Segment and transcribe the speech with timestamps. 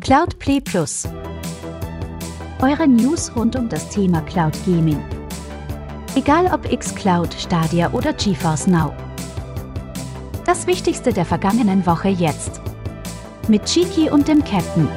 [0.00, 1.06] Cloud Play Plus.
[2.62, 4.98] Eure News rund um das Thema Cloud Gaming.
[6.14, 8.94] Egal ob xCloud, Stadia oder GeForce Now.
[10.46, 12.62] Das Wichtigste der vergangenen Woche jetzt.
[13.46, 14.88] Mit Chiki und dem Captain.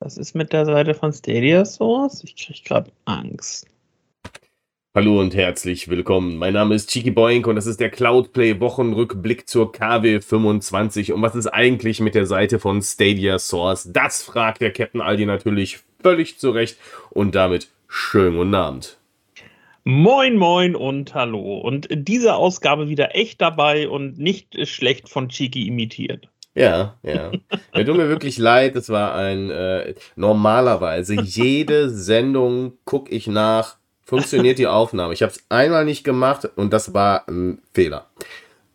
[0.00, 2.24] Was ist mit der Seite von Stadia Source?
[2.24, 3.66] Ich krieg gerade Angst.
[4.96, 6.38] Hallo und herzlich willkommen.
[6.38, 11.12] Mein Name ist Chiki Boink und das ist der Cloudplay Wochenrückblick zur KW 25.
[11.12, 13.90] Und was ist eigentlich mit der Seite von Stadia Source?
[13.92, 16.78] Das fragt der Captain Aldi natürlich völlig zurecht
[17.10, 18.96] und damit schönen guten Abend.
[19.84, 21.58] Moin, moin und hallo.
[21.58, 26.30] Und diese Ausgabe wieder echt dabei und nicht schlecht von Chiki imitiert.
[26.54, 27.32] Ja, ja.
[27.74, 33.76] Mir tut mir wirklich leid, es war ein, äh, normalerweise jede Sendung gucke ich nach,
[34.06, 35.12] funktioniert die Aufnahme.
[35.12, 38.06] Ich habe es einmal nicht gemacht und das war ein Fehler.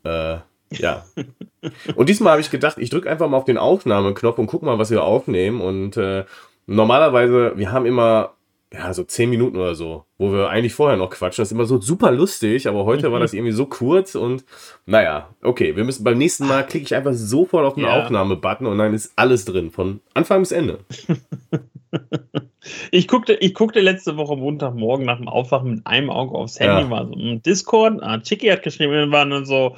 [0.03, 0.37] Äh,
[0.71, 1.05] ja.
[1.95, 4.79] Und diesmal habe ich gedacht, ich drücke einfach mal auf den Aufnahmeknopf und guck mal,
[4.79, 5.61] was wir aufnehmen.
[5.61, 6.25] Und äh,
[6.65, 8.33] normalerweise, wir haben immer
[8.73, 11.41] ja, so zehn Minuten oder so, wo wir eigentlich vorher noch quatschen.
[11.41, 14.45] Das ist immer so super lustig, aber heute war das irgendwie so kurz und
[14.85, 18.01] naja, okay, wir müssen beim nächsten Mal klicke ich einfach sofort auf den ja.
[18.01, 20.79] Aufnahmebutton und dann ist alles drin, von Anfang bis Ende.
[22.91, 26.83] Ich guckte, ich guckte letzte Woche Montagmorgen nach dem Aufwachen mit einem Auge aufs Handy,
[26.83, 26.89] ja.
[26.89, 29.75] war so im Discord, ah, Chicky hat geschrieben, und waren dann so,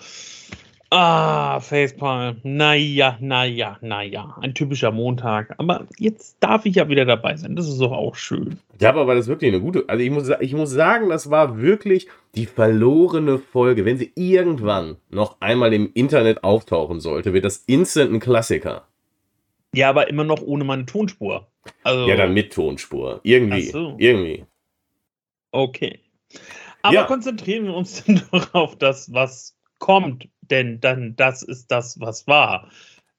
[0.94, 5.56] ah, Facepalm, naja, naja, naja, ein typischer Montag.
[5.58, 8.60] Aber jetzt darf ich ja wieder dabei sein, das ist doch auch schön.
[8.80, 11.62] Ja, aber war das wirklich eine gute, also ich muss, ich muss sagen, das war
[11.62, 13.86] wirklich die verlorene Folge.
[13.86, 18.88] Wenn sie irgendwann noch einmal im Internet auftauchen sollte, wird das instant ein Klassiker.
[19.74, 21.48] Ja, aber immer noch ohne meine Tonspur.
[21.84, 23.20] Also, ja, dann mit Tonspur.
[23.24, 23.64] Irgendwie.
[23.64, 23.96] So.
[23.98, 24.46] Irgendwie.
[25.52, 26.00] Okay.
[26.82, 27.04] Aber ja.
[27.06, 30.28] konzentrieren wir uns dann doch auf das, was kommt.
[30.42, 32.70] Denn dann, das ist das, was war.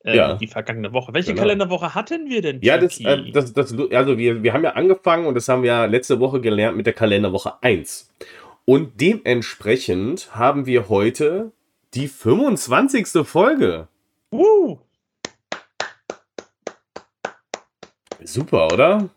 [0.04, 0.34] Äh, ja.
[0.34, 1.14] Die vergangene Woche.
[1.14, 1.42] Welche genau.
[1.42, 2.60] Kalenderwoche hatten wir denn?
[2.60, 5.70] Ja, das, äh, das, das, also wir, wir haben ja angefangen und das haben wir
[5.70, 8.12] ja letzte Woche gelernt mit der Kalenderwoche 1.
[8.66, 11.52] Und dementsprechend haben wir heute
[11.94, 13.26] die 25.
[13.26, 13.88] Folge.
[14.30, 14.78] Uh.
[18.24, 19.10] Super, oder?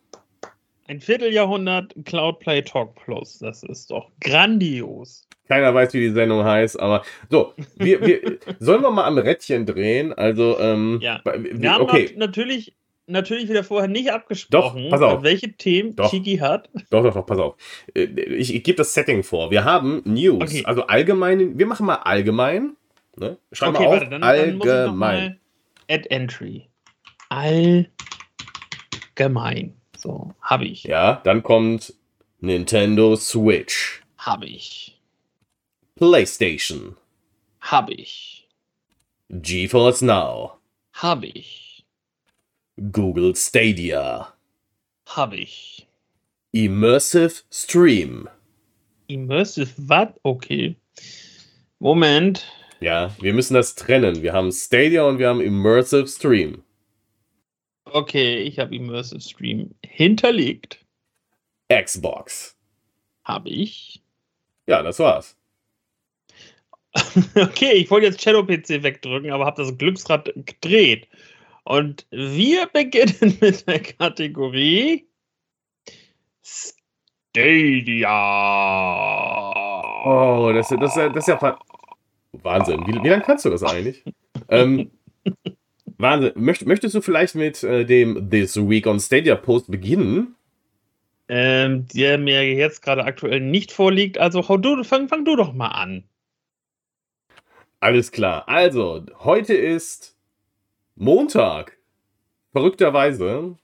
[0.87, 3.39] Ein Vierteljahrhundert Cloudplay Talk Plus.
[3.39, 5.27] Das ist doch grandios.
[5.47, 9.65] Keiner weiß, wie die Sendung heißt, aber so, wir, wir sollen wir mal am Rädchen
[9.65, 10.11] drehen?
[10.11, 11.21] Also, ähm, ja.
[11.23, 12.13] Wir, wir haben okay.
[12.17, 12.75] natürlich,
[13.05, 15.23] natürlich wieder vorher nicht abgesprochen, doch, pass auf.
[15.23, 16.09] welche Themen doch.
[16.09, 16.69] Chiki hat.
[16.89, 17.55] Doch, doch, doch, pass auf.
[17.95, 19.51] Äh, ich, ich gebe das Setting vor.
[19.51, 20.63] Wir haben News, okay.
[20.65, 22.75] also allgemein, wir machen mal allgemein.
[23.15, 23.37] Ne?
[23.53, 25.39] Schreib okay, mal auf, warte, dann, allgemein.
[25.87, 26.67] Dann Add Entry.
[27.29, 27.87] Allgemein
[29.17, 29.75] gemein.
[29.97, 30.83] So, habe ich.
[30.83, 31.93] Ja, dann kommt
[32.39, 34.01] Nintendo Switch.
[34.17, 35.01] Habe ich.
[35.95, 36.95] PlayStation.
[37.59, 38.47] Habe ich.
[39.29, 40.59] GeForce Now.
[40.93, 41.85] Habe ich.
[42.91, 44.33] Google Stadia.
[45.07, 45.87] Habe ich.
[46.51, 48.29] Immersive Stream.
[49.07, 50.09] Immersive was?
[50.23, 50.75] Okay.
[51.79, 52.45] Moment.
[52.79, 54.21] Ja, wir müssen das trennen.
[54.21, 56.63] Wir haben Stadia und wir haben Immersive Stream.
[57.93, 60.85] Okay, ich habe Immersive Stream hinterlegt.
[61.71, 62.55] Xbox.
[63.23, 64.01] Habe ich.
[64.67, 65.35] Ja, das war's.
[67.35, 71.07] okay, ich wollte jetzt Shadow PC wegdrücken, aber habe das Glücksrad gedreht.
[71.63, 75.07] Und wir beginnen mit der Kategorie
[76.41, 78.07] Stadia.
[80.05, 81.59] Oh, das, das, das ist ja
[82.43, 82.85] Wahnsinn.
[82.87, 84.03] Wie, wie lange kannst du das eigentlich?
[84.49, 84.91] ähm,
[85.97, 86.33] Wahnsinn.
[86.35, 90.35] Möcht, möchtest du vielleicht mit äh, dem This Week on Stadia Post beginnen?
[91.29, 94.17] Ähm, der mir jetzt gerade aktuell nicht vorliegt.
[94.17, 96.03] Also hau du, fang, fang du doch mal an.
[97.79, 98.47] Alles klar.
[98.47, 100.15] Also, heute ist
[100.95, 101.77] Montag.
[102.53, 103.55] Verrückterweise.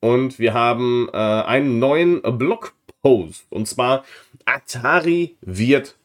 [0.00, 3.46] Und wir haben äh, einen neuen Blogpost.
[3.50, 4.04] Und zwar
[4.44, 5.96] Atari wird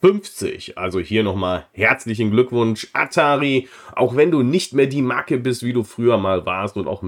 [0.00, 0.78] 50.
[0.78, 3.68] Also hier nochmal herzlichen Glückwunsch, Atari.
[3.94, 7.02] Auch wenn du nicht mehr die Marke bist, wie du früher mal warst und auch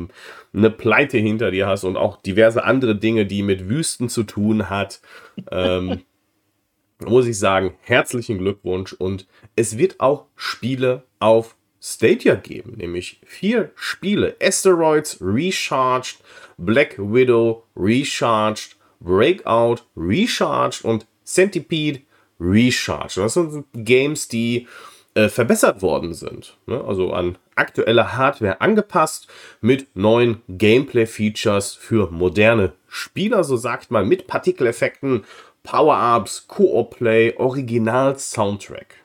[0.53, 4.69] eine Pleite hinter dir hast und auch diverse andere Dinge, die mit Wüsten zu tun
[4.69, 5.01] hat,
[5.51, 6.03] ähm,
[7.01, 8.93] muss ich sagen, herzlichen Glückwunsch.
[8.93, 14.37] Und es wird auch Spiele auf Stadia geben, nämlich vier Spiele.
[14.41, 16.19] Asteroids Recharged,
[16.57, 22.03] Black Widow Recharged, Breakout Recharged und Centipede
[22.43, 23.21] Recharge.
[23.21, 24.67] Das sind Games, die
[25.15, 26.57] äh, verbessert worden sind.
[26.67, 26.83] Ne?
[26.83, 29.29] Also an aktuelle Hardware angepasst
[29.61, 35.25] mit neuen Gameplay-Features für moderne Spieler, so sagt man, mit Partikeleffekten,
[35.63, 38.97] Power-Ups, Koop-Play, Original-Soundtrack.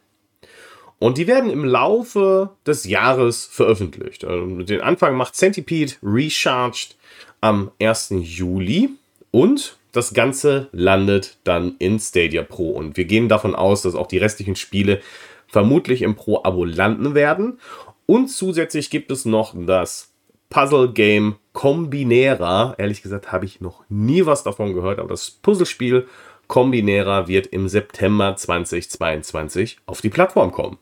[0.99, 4.25] Und die werden im Laufe des Jahres veröffentlicht.
[4.25, 6.95] Also den Anfang macht Centipede Recharged
[7.39, 8.13] am 1.
[8.21, 8.89] Juli
[9.29, 12.69] und das Ganze landet dann in Stadia Pro.
[12.69, 15.01] Und wir gehen davon aus, dass auch die restlichen Spiele
[15.47, 17.59] vermutlich im Pro-Abo landen werden.
[18.05, 20.13] Und zusätzlich gibt es noch das
[20.49, 22.75] Puzzle-Game Combinera.
[22.77, 26.07] Ehrlich gesagt habe ich noch nie was davon gehört, aber das Puzzlespiel
[26.47, 30.77] Combinera wird im September 2022 auf die Plattform kommen.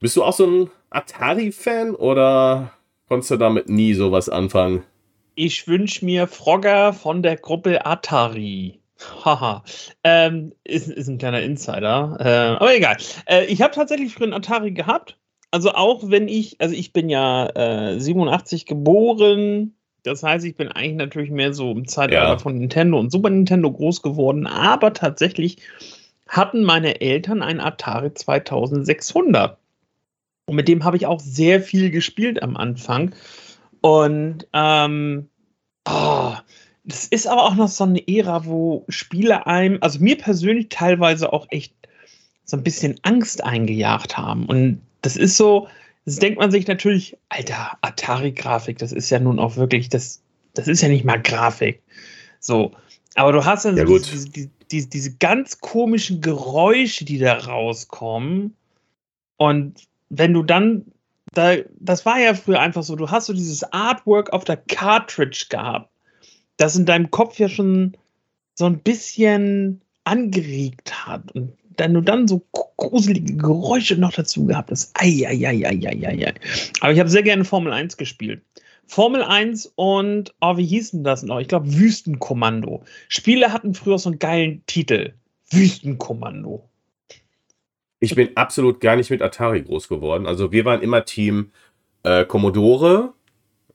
[0.00, 2.72] Bist du auch so ein Atari-Fan oder
[3.08, 4.84] konntest du damit nie sowas anfangen?
[5.40, 8.80] Ich wünsche mir Frogger von der Gruppe Atari.
[9.24, 9.62] Haha.
[10.02, 12.16] ähm, ist, ist ein kleiner Insider.
[12.18, 12.96] Äh, aber egal.
[13.26, 15.16] Äh, ich habe tatsächlich früher einen Atari gehabt.
[15.52, 19.76] Also auch wenn ich, also ich bin ja äh, 87 geboren.
[20.02, 22.38] Das heißt, ich bin eigentlich natürlich mehr so im Zeitalter ja.
[22.38, 24.48] von Nintendo und Super Nintendo groß geworden.
[24.48, 25.58] Aber tatsächlich
[26.26, 29.56] hatten meine Eltern einen Atari 2600.
[30.46, 33.14] Und mit dem habe ich auch sehr viel gespielt am Anfang.
[33.80, 35.28] Und ähm,
[35.88, 36.34] oh,
[36.84, 41.32] das ist aber auch noch so eine Ära, wo Spiele einem, also mir persönlich teilweise
[41.32, 41.74] auch echt
[42.44, 44.46] so ein bisschen Angst eingejagt haben.
[44.46, 45.68] Und das ist so,
[46.06, 50.22] das denkt man sich natürlich, alter, Atari-Grafik, das ist ja nun auch wirklich, das,
[50.54, 51.82] das ist ja nicht mal Grafik.
[52.40, 52.72] So.
[53.14, 57.34] Aber du hast dann ja so diese, diese, diese, diese ganz komischen Geräusche, die da
[57.34, 58.56] rauskommen.
[59.36, 60.86] Und wenn du dann,
[61.32, 65.46] da, das war ja früher einfach so, du hast so dieses Artwork auf der Cartridge
[65.48, 65.90] gehabt,
[66.56, 67.96] das in deinem Kopf ja schon
[68.54, 71.30] so ein bisschen angeregt hat.
[71.32, 72.42] Und wenn du dann so
[72.76, 76.34] gruselige Geräusche noch dazu gehabt hast, ei, ei, ei, ei, ei, ei, ei.
[76.80, 78.42] Aber ich habe sehr gerne Formel 1 gespielt.
[78.86, 81.40] Formel 1 und, oh, wie hießen das noch?
[81.40, 82.84] Ich glaube, Wüstenkommando.
[83.08, 85.12] Spiele hatten früher so einen geilen Titel.
[85.50, 86.68] Wüstenkommando.
[88.00, 90.26] Ich bin absolut gar nicht mit Atari groß geworden.
[90.26, 91.50] Also wir waren immer Team
[92.04, 93.12] äh, Commodore.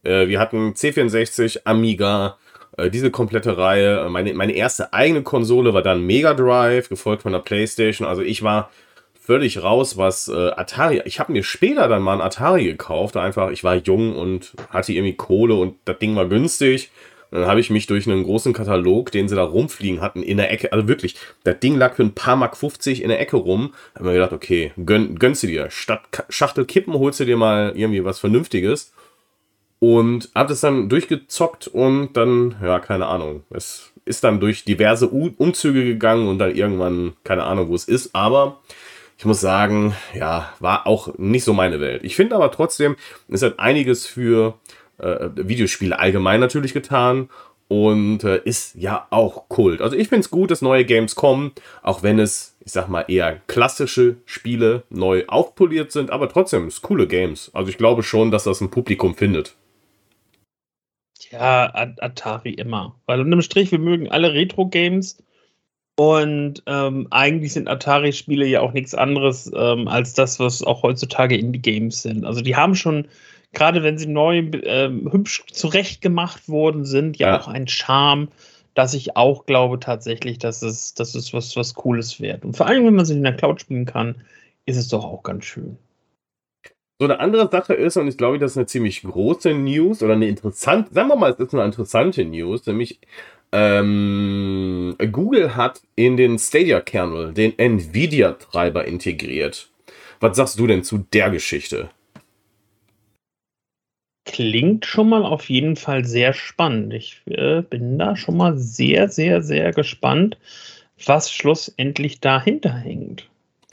[0.04, 2.38] Äh, wir hatten C64, Amiga,
[2.78, 4.08] äh, diese komplette Reihe.
[4.10, 8.08] Meine, meine erste eigene Konsole war dann Mega Drive, gefolgt von der Playstation.
[8.08, 8.72] Also ich war
[9.20, 11.02] völlig raus, was äh, Atari.
[11.06, 13.16] Ich habe mir später dann mal ein Atari gekauft.
[13.18, 16.92] Einfach, ich war jung und hatte irgendwie Kohle und das Ding war günstig.
[17.34, 20.52] Dann habe ich mich durch einen großen Katalog, den sie da rumfliegen hatten, in der
[20.52, 23.74] Ecke, also wirklich, das Ding lag für ein paar Mark 50 in der Ecke rum.
[23.96, 25.72] Habe mir gedacht, okay, gönn, gönnst du dir.
[25.72, 28.94] Statt Schachtel kippen holst du dir mal irgendwie was Vernünftiges.
[29.80, 33.42] Und habe das dann durchgezockt und dann, ja, keine Ahnung.
[33.50, 38.14] Es ist dann durch diverse Umzüge gegangen und dann irgendwann, keine Ahnung, wo es ist.
[38.14, 38.62] Aber
[39.18, 42.04] ich muss sagen, ja, war auch nicht so meine Welt.
[42.04, 42.96] Ich finde aber trotzdem,
[43.28, 44.54] es hat einiges für
[44.98, 47.30] äh, Videospiele allgemein natürlich getan
[47.68, 49.82] und äh, ist ja auch Kult.
[49.82, 53.06] Also ich finde es gut, dass neue Games kommen, auch wenn es, ich sag mal,
[53.08, 57.50] eher klassische Spiele neu aufpoliert sind, aber trotzdem ist coole Games.
[57.54, 59.56] Also ich glaube schon, dass das ein Publikum findet.
[61.32, 62.96] Ja, Atari immer.
[63.08, 65.18] Weil unterm Strich, wir mögen alle Retro-Games
[65.96, 71.38] und ähm, eigentlich sind Atari-Spiele ja auch nichts anderes ähm, als das, was auch heutzutage
[71.38, 72.26] Indie-Games sind.
[72.26, 73.08] Also die haben schon
[73.54, 78.30] gerade wenn sie neu ähm, hübsch zurechtgemacht worden sind, ja, ja, auch ein Charme,
[78.74, 82.44] dass ich auch glaube tatsächlich, dass es, dass es was, was Cooles wird.
[82.44, 84.16] Und vor allem, wenn man sie in der Cloud spielen kann,
[84.66, 85.78] ist es doch auch ganz schön.
[87.00, 90.14] So eine andere Sache ist, und ich glaube, das ist eine ziemlich große News oder
[90.14, 93.00] eine interessante, sagen wir mal, es ist eine interessante News, nämlich
[93.52, 99.70] ähm, Google hat in den Stadia-Kernel den Nvidia-Treiber integriert.
[100.20, 101.90] Was sagst du denn zu der Geschichte?
[104.26, 106.94] Klingt schon mal auf jeden Fall sehr spannend.
[106.94, 110.38] Ich äh, bin da schon mal sehr, sehr, sehr gespannt,
[111.06, 113.28] was schlussendlich dahinter hängt.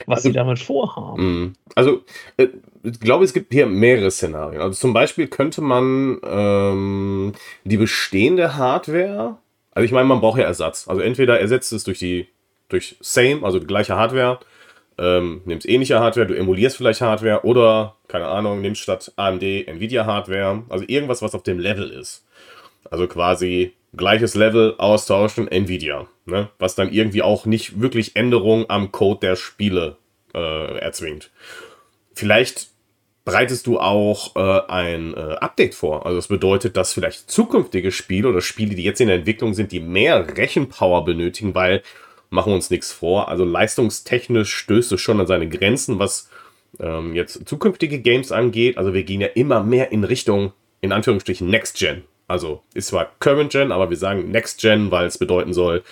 [0.07, 1.23] Was also, sie damit vorhaben.
[1.23, 1.53] Mm.
[1.75, 2.03] Also,
[2.37, 2.47] äh,
[2.83, 4.61] ich glaube, es gibt hier mehrere Szenarien.
[4.61, 9.37] Also zum Beispiel könnte man ähm, die bestehende Hardware,
[9.71, 10.87] also ich meine, man braucht ja Ersatz.
[10.87, 12.27] Also entweder ersetzt es durch die
[12.69, 14.39] durch Same, also die gleiche Hardware,
[14.97, 20.05] ähm, nimmst ähnliche Hardware, du emulierst vielleicht Hardware oder, keine Ahnung, nimmst statt AMD Nvidia
[20.05, 22.25] Hardware, also irgendwas, was auf dem Level ist.
[22.89, 26.07] Also quasi gleiches Level austauschen, Nvidia.
[26.25, 26.49] Ne?
[26.59, 29.97] Was dann irgendwie auch nicht wirklich Änderungen am Code der Spiele
[30.33, 31.31] äh, erzwingt.
[32.13, 32.67] Vielleicht
[33.23, 36.05] bereitest du auch äh, ein äh, Update vor.
[36.05, 39.71] Also das bedeutet, dass vielleicht zukünftige Spiele oder Spiele, die jetzt in der Entwicklung sind,
[39.71, 41.83] die mehr Rechenpower benötigen, weil
[42.31, 43.27] machen wir uns nichts vor.
[43.27, 46.29] Also leistungstechnisch stößt es schon an seine Grenzen, was
[46.79, 48.77] ähm, jetzt zukünftige Games angeht.
[48.77, 52.03] Also wir gehen ja immer mehr in Richtung, in Anführungsstrichen, Next Gen.
[52.27, 55.83] Also ist zwar Current Gen, aber wir sagen Next Gen, weil es bedeuten soll,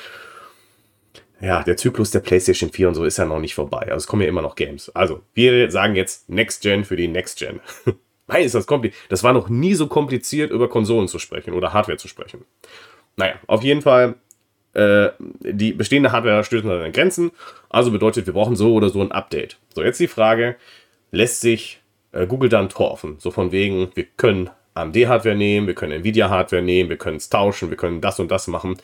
[1.41, 3.83] ja, der Zyklus der PlayStation 4 und so ist ja noch nicht vorbei.
[3.83, 4.93] Also es kommen ja immer noch Games.
[4.93, 7.61] Also, wir sagen jetzt Next Gen für die Next Gen.
[8.27, 9.01] Nein, ist das kompliziert.
[9.09, 12.45] Das war noch nie so kompliziert, über Konsolen zu sprechen oder Hardware zu sprechen.
[13.15, 14.15] Naja, auf jeden Fall,
[14.79, 17.31] äh, die bestehende Hardware stößt an seine Grenzen.
[17.69, 19.57] Also bedeutet, wir brauchen so oder so ein Update.
[19.75, 20.55] So, jetzt die Frage,
[21.11, 21.81] lässt sich
[22.13, 23.17] äh, Google dann torfen?
[23.19, 27.69] So von wegen, wir können AMD-Hardware nehmen, wir können Nvidia-Hardware nehmen, wir können es tauschen,
[27.69, 28.77] wir können das und das machen.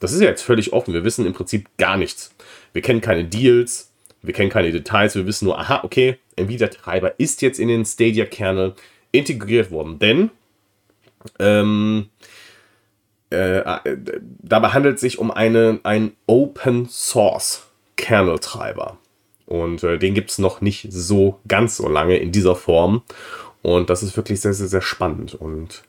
[0.00, 0.94] Das ist ja jetzt völlig offen.
[0.94, 2.34] Wir wissen im Prinzip gar nichts.
[2.72, 3.92] Wir kennen keine Deals,
[4.22, 5.14] wir kennen keine Details.
[5.14, 8.74] Wir wissen nur, aha, okay, Nvidia-Treiber ist jetzt in den Stadia-Kernel
[9.12, 9.98] integriert worden.
[9.98, 10.30] Denn
[11.38, 12.08] ähm,
[13.32, 13.96] äh, äh,
[14.40, 18.98] dabei handelt es sich um eine, einen Open Source Kernel-Treiber.
[19.46, 23.02] Und äh, den gibt es noch nicht so ganz so lange in dieser Form.
[23.62, 25.34] Und das ist wirklich sehr, sehr, sehr spannend.
[25.34, 25.82] Und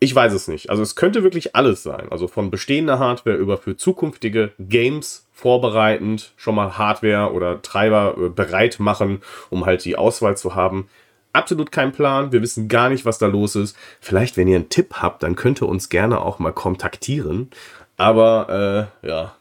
[0.00, 0.70] ich weiß es nicht.
[0.70, 2.08] Also es könnte wirklich alles sein.
[2.10, 8.28] Also von bestehender Hardware über für zukünftige Games vorbereitend schon mal Hardware oder Treiber äh,
[8.28, 10.88] bereit machen, um halt die Auswahl zu haben.
[11.32, 12.32] Absolut kein Plan.
[12.32, 13.76] Wir wissen gar nicht, was da los ist.
[14.00, 17.50] Vielleicht, wenn ihr einen Tipp habt, dann könnt ihr uns gerne auch mal kontaktieren.
[17.96, 19.34] Aber äh, ja,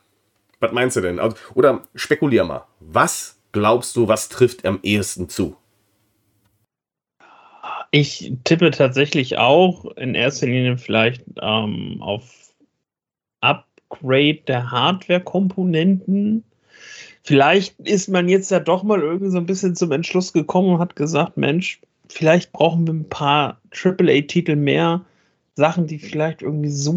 [0.59, 1.19] was meinst du denn?
[1.19, 2.65] Also, oder spekulier mal.
[2.79, 5.55] Was glaubst du, was trifft am ehesten zu?
[7.91, 12.53] Ich tippe tatsächlich auch in erster Linie vielleicht ähm, auf
[13.39, 16.43] Upgrade der Hardware-Komponenten.
[17.27, 20.79] Vielleicht ist man jetzt ja doch mal irgendwie so ein bisschen zum Entschluss gekommen und
[20.79, 25.03] hat gesagt, Mensch, vielleicht brauchen wir ein paar AAA-Titel mehr,
[25.53, 26.95] Sachen, die vielleicht irgendwie so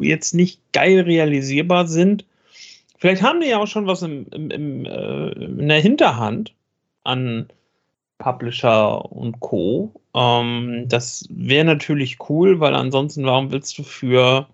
[0.00, 2.24] jetzt nicht geil realisierbar sind.
[2.98, 6.54] Vielleicht haben die ja auch schon was im, im, im äh, in der Hinterhand
[7.02, 7.48] an
[8.18, 9.90] Publisher und Co.
[10.14, 14.46] Ähm, das wäre natürlich cool, weil ansonsten, warum willst du für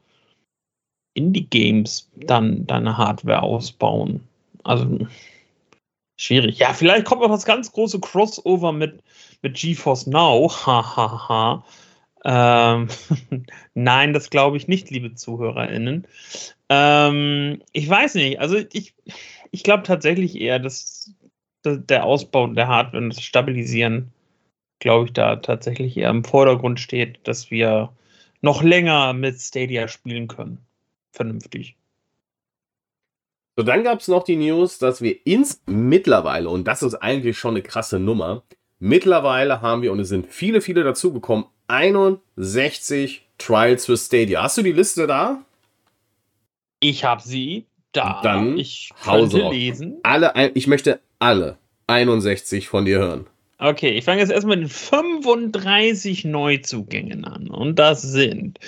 [1.12, 4.26] Indie-Games dann deine Hardware ausbauen?
[4.64, 5.06] Also
[6.16, 6.58] schwierig.
[6.58, 9.02] Ja, vielleicht kommt noch das ganz große Crossover mit,
[9.42, 10.50] mit GeForce Now.
[10.66, 11.64] Hahaha.
[12.24, 12.88] ähm,
[13.74, 16.06] Nein, das glaube ich nicht, liebe ZuhörerInnen.
[16.68, 18.40] Ähm, ich weiß nicht.
[18.40, 18.94] Also ich,
[19.50, 21.12] ich glaube tatsächlich eher, dass
[21.64, 24.12] der Ausbau der Hardware und das Stabilisieren,
[24.80, 27.92] glaube ich, da tatsächlich eher im Vordergrund steht, dass wir
[28.40, 30.58] noch länger mit Stadia spielen können.
[31.12, 31.76] Vernünftig.
[33.56, 37.38] So, dann gab es noch die News, dass wir ins mittlerweile, und das ist eigentlich
[37.38, 38.42] schon eine krasse Nummer,
[38.78, 44.42] mittlerweile haben wir, und es sind viele, viele dazugekommen, 61 Trials für Stadia.
[44.42, 45.42] Hast du die Liste da?
[46.80, 48.20] Ich habe sie da.
[48.22, 49.98] Dann ich könnte lesen.
[50.02, 53.26] Alle, ich möchte alle 61 von dir hören.
[53.58, 57.48] Okay, ich fange jetzt erstmal mit den 35 Neuzugängen an.
[57.48, 58.58] Und das sind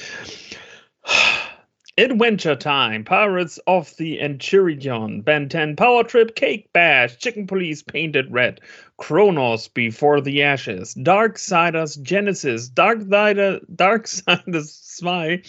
[1.97, 8.33] Adventure Time, Pirates of the Enchiridion, Ben 10 Power Trip, Cake Bash, Chicken Police Painted
[8.33, 8.61] Red,
[8.97, 15.43] Chronos Before the Ashes, Darksiders Genesis, Darksiders, Darksiders 2,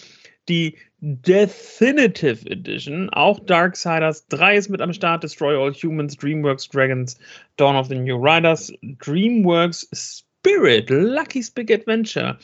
[0.46, 0.76] die
[1.20, 3.10] Definitive Edition.
[3.14, 5.22] Auch Dark Darksiders 3 ist mit am Start.
[5.22, 7.18] Destroy All Humans, DreamWorks Dragons,
[7.56, 12.38] Dawn of the New Riders, DreamWorks Spirit, Lucky's Big Adventure,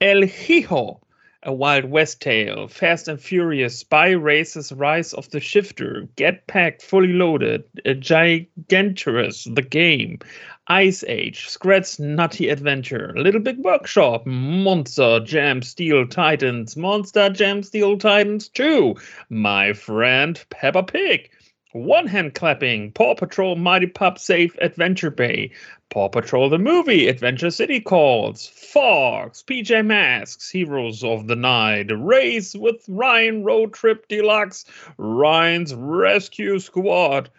[0.00, 1.00] El Hijo,
[1.42, 6.82] A Wild West Tale, Fast and Furious, Spy Races, Rise of the Shifter, Get Packed,
[6.82, 10.18] Fully Loaded, a Gigantorous, The Game,
[10.66, 17.96] Ice Age, Scrat's Nutty Adventure, Little Big Workshop, Monster Jam Steel Titans, Monster Jam Steel
[17.96, 18.94] Titans 2,
[19.30, 21.30] My Friend Peppa Pig,
[21.72, 25.52] One Hand Clapping, Paw Patrol Mighty Pup Safe Adventure Bay,
[25.88, 32.56] Paw Patrol the Movie, Adventure City Calls, Fox, PJ Masks, Heroes of the Night, Race
[32.56, 34.64] with Ryan Road Trip Deluxe,
[34.98, 37.30] Ryan's Rescue Squad,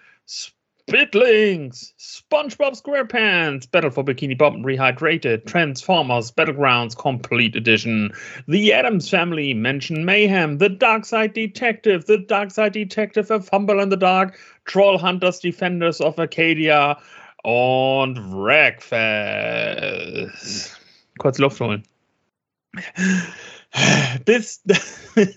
[0.92, 8.12] Spitlings, SpongeBob SquarePants, Battle for Bikini Bottom Rehydrated, Transformers Battlegrounds Complete Edition,
[8.50, 13.80] The Adams Family, Mention Mayhem, The Dark Side Detective, The Dark Side Detective, A Fumble
[13.80, 16.98] in the Dark, Troll Hunters Defenders of Arcadia
[17.46, 18.92] und Wreckfest.
[21.20, 21.86] Kurz Luft holen.
[24.26, 24.62] Bis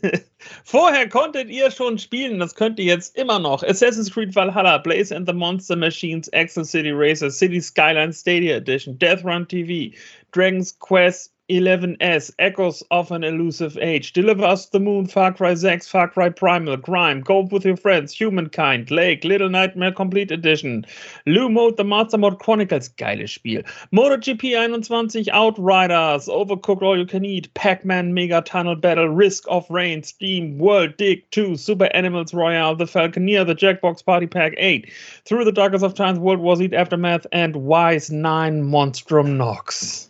[0.64, 3.62] vorher konntet ihr schon spielen, das könnt ihr jetzt immer noch.
[3.62, 8.98] Assassin's Creed Valhalla, Blaze and the Monster Machines, Axel City Racer, City Skyline Stadia Edition,
[8.98, 9.96] Death Run TV,
[10.32, 15.86] Dragon's Quest 11S, Echoes of an Elusive Age, Deliver Us the Moon, Far Cry 6,
[15.86, 20.86] Far Cry Primal, Grime, Go With Your Friends, Humankind, Lake, Little Nightmare Complete Edition,
[21.26, 23.60] Lou Mode, The Master Mode Chronicles, geiles Spiel,
[23.92, 30.02] MotoGP 21, Outriders, Overcooked All You Can Eat, Pac-Man Mega Tunnel Battle, Risk of Rain,
[30.02, 34.90] Steam, World Dig 2, Super Animals Royale, The Falconeer, The Jackbox Party Pack 8,
[35.26, 40.08] Through the Darkest of Times, World War Z Aftermath, and Wise 9 Monstrum Nox.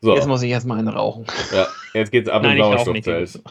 [0.00, 0.14] So.
[0.14, 1.26] Jetzt muss ich erstmal einen rauchen.
[1.52, 3.42] Ja, jetzt geht's ab Nein, ins Sauerstoffzelt.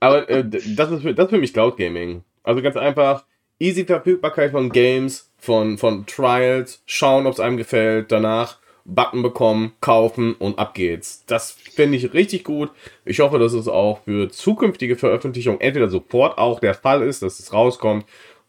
[0.00, 2.22] Aber äh, das, ist für, das ist für mich Cloud Gaming.
[2.42, 3.24] Also ganz einfach,
[3.58, 9.72] easy Verfügbarkeit von Games, von, von Trials, schauen, ob es einem gefällt, danach Button bekommen,
[9.80, 11.24] kaufen und ab geht's.
[11.26, 12.70] Das finde ich richtig gut.
[13.04, 17.40] Ich hoffe, dass es auch für zukünftige Veröffentlichungen entweder sofort auch der Fall ist, dass
[17.40, 18.06] es rauskommt,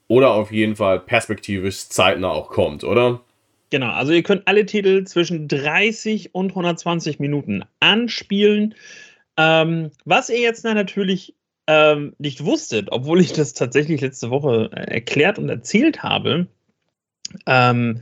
[0.07, 3.19] oder auf jeden Fall perspektivisch zeitnah auch kommt, oder?
[3.69, 8.75] Genau, also ihr könnt alle Titel zwischen 30 und 120 Minuten anspielen.
[9.35, 11.35] Ähm, was ihr jetzt natürlich
[11.67, 16.47] ähm, nicht wusstet, obwohl ich das tatsächlich letzte Woche äh, erklärt und erzählt habe,
[17.45, 18.01] ähm,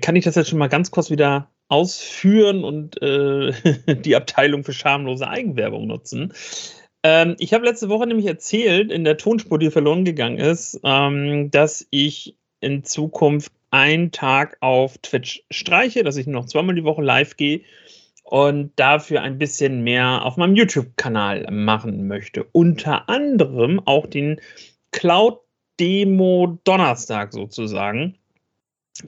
[0.00, 3.52] kann ich das jetzt schon mal ganz kurz wieder ausführen und äh,
[3.94, 6.32] die Abteilung für schamlose Eigenwerbung nutzen.
[7.02, 11.50] Ähm, ich habe letzte Woche nämlich erzählt, in der Tonspur, die verloren gegangen ist, ähm,
[11.50, 17.02] dass ich in Zukunft einen Tag auf Twitch streiche, dass ich noch zweimal die Woche
[17.02, 17.62] live gehe
[18.24, 22.44] und dafür ein bisschen mehr auf meinem YouTube-Kanal machen möchte.
[22.52, 24.40] Unter anderem auch den
[24.90, 25.40] Cloud
[25.80, 28.18] Demo Donnerstag sozusagen.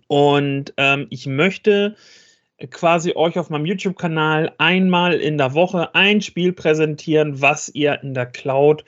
[0.07, 1.97] Und ähm, ich möchte
[2.71, 8.15] quasi euch auf meinem YouTube-Kanal einmal in der Woche ein Spiel präsentieren, was ihr in
[8.15, 8.85] der Cloud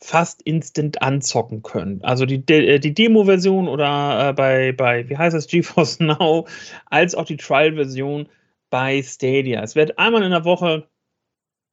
[0.00, 2.04] fast instant anzocken könnt.
[2.04, 6.46] Also die, De die Demo-Version oder äh, bei, bei, wie heißt das, GeForce Now,
[6.86, 8.28] als auch die Trial-Version
[8.70, 9.62] bei Stadia.
[9.62, 10.88] Es wird einmal in der Woche,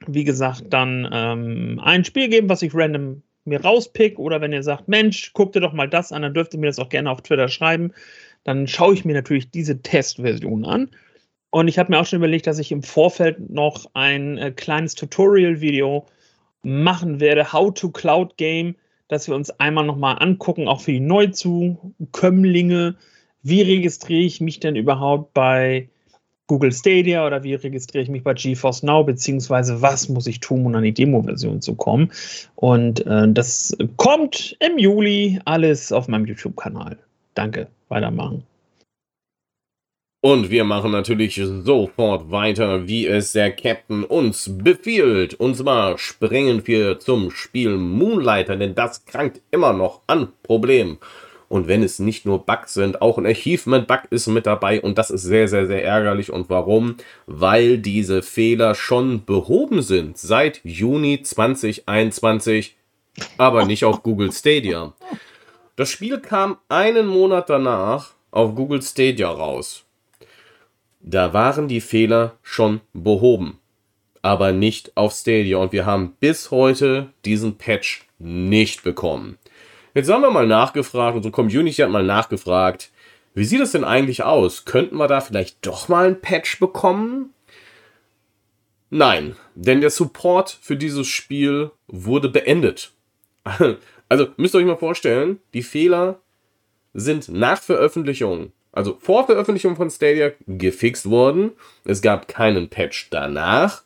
[0.08, 4.20] wie gesagt, dann ähm, ein Spiel geben, was ich random mir rauspick.
[4.20, 6.68] Oder wenn ihr sagt, Mensch, guck dir doch mal das an, dann dürft ihr mir
[6.68, 7.92] das auch gerne auf Twitter schreiben.
[8.44, 10.92] Dann schaue ich mir natürlich diese Testversion an.
[11.50, 14.96] Und ich habe mir auch schon überlegt, dass ich im Vorfeld noch ein äh, kleines
[14.96, 16.06] Tutorial-Video
[16.63, 18.76] machen werde, How to Cloud Game,
[19.08, 22.95] dass wir uns einmal nochmal angucken, auch für die Neuzukömmlinge.
[23.43, 25.89] Wie registriere ich mich denn überhaupt bei
[26.47, 30.65] Google Stadia oder wie registriere ich mich bei GeForce Now, beziehungsweise was muss ich tun,
[30.65, 32.12] um an die Demo-Version zu kommen?
[32.56, 36.97] Und äh, das kommt im Juli alles auf meinem YouTube-Kanal.
[37.34, 38.43] Danke, weitermachen.
[40.26, 45.34] Und wir machen natürlich sofort weiter, wie es der Captain uns befiehlt.
[45.34, 50.98] Und zwar springen wir zum Spiel Moonlighter, denn das krankt immer noch an Problemen.
[51.50, 55.12] Und wenn es nicht nur Bugs sind, auch ein Achievement-Bug ist mit dabei und das
[55.12, 56.32] ist sehr, sehr, sehr ärgerlich.
[56.32, 56.96] Und warum?
[57.26, 62.78] Weil diese Fehler schon behoben sind seit Juni 2021,
[63.38, 64.94] aber nicht auf Google Stadia.
[65.76, 69.83] Das Spiel kam einen Monat danach auf Google Stadia raus.
[71.06, 73.60] Da waren die Fehler schon behoben,
[74.22, 79.38] aber nicht auf Stadia und wir haben bis heute diesen Patch nicht bekommen.
[79.94, 82.89] Jetzt haben wir mal nachgefragt, unsere Community hat mal nachgefragt,
[83.34, 84.63] wie sieht es denn eigentlich aus?
[84.63, 87.34] Könnten wir da vielleicht doch mal einen Patch bekommen?
[88.89, 92.92] Nein, denn der Support für dieses Spiel wurde beendet.
[94.10, 96.20] Also müsst ihr euch mal vorstellen, die Fehler
[96.94, 101.52] sind nach Veröffentlichung also vor Veröffentlichung von Stadia, gefixt worden.
[101.86, 103.84] Es gab keinen Patch danach.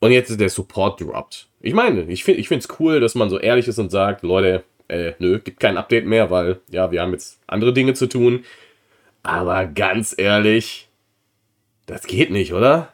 [0.00, 1.48] Und jetzt ist der Support dropped.
[1.60, 5.12] Ich meine, ich finde es cool, dass man so ehrlich ist und sagt, Leute, äh,
[5.18, 8.44] nö, gibt kein Update mehr, weil, ja, wir haben jetzt andere Dinge zu tun.
[9.22, 10.88] Aber ganz ehrlich,
[11.86, 12.92] das geht nicht, oder?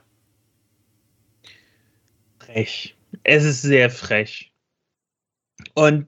[2.38, 2.94] Frech.
[3.24, 4.52] Es ist sehr frech.
[5.74, 6.06] Und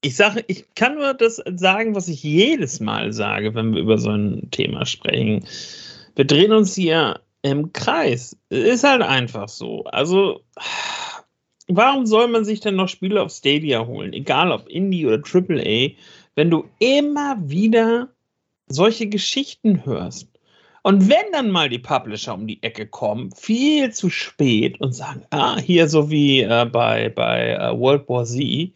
[0.00, 3.98] ich sage, ich kann nur das sagen, was ich jedes Mal sage, wenn wir über
[3.98, 5.44] so ein Thema sprechen.
[6.14, 8.36] Wir drehen uns hier im Kreis.
[8.48, 9.84] Ist halt einfach so.
[9.84, 10.42] Also,
[11.66, 15.96] warum soll man sich denn noch Spiele auf Stadia holen, egal ob Indie oder AAA,
[16.36, 18.08] wenn du immer wieder
[18.68, 20.28] solche Geschichten hörst?
[20.82, 25.22] Und wenn dann mal die Publisher um die Ecke kommen, viel zu spät und sagen,
[25.30, 28.72] ah, hier so wie äh, bei, bei äh, World War Z,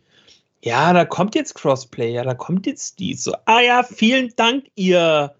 [0.62, 3.24] ja, da kommt jetzt Crossplay, ja, da kommt jetzt dies.
[3.24, 5.34] So, ah ja, vielen Dank, ihr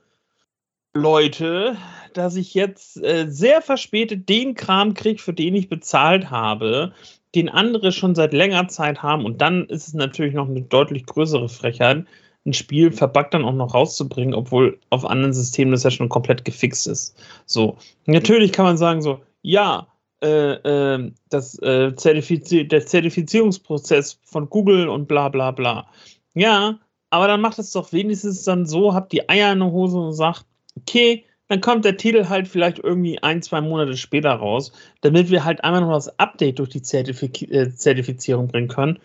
[0.95, 1.77] Leute,
[2.13, 6.93] dass ich jetzt äh, sehr verspätet den Kram kriege, für den ich bezahlt habe,
[7.35, 9.25] den andere schon seit längerer Zeit haben.
[9.25, 12.05] Und dann ist es natürlich noch eine deutlich größere Frechheit,
[12.45, 16.45] ein Spiel verbuggt dann auch noch rauszubringen, obwohl auf anderen Systemen das ja schon komplett
[16.45, 17.17] gefixt ist.
[17.47, 19.87] So, natürlich kann man sagen so, ja,
[20.23, 25.89] äh, äh, das, äh, Zertifiz der Zertifizierungsprozess von Google und bla bla bla.
[26.35, 26.79] Ja,
[27.11, 30.13] aber dann macht es doch wenigstens dann so, habt die Eier in der Hose und
[30.13, 35.31] sagt, okay, dann kommt der Titel halt vielleicht irgendwie ein, zwei Monate später raus, damit
[35.31, 38.99] wir halt einmal noch das Update durch die Zertifiz äh, Zertifizierung bringen können,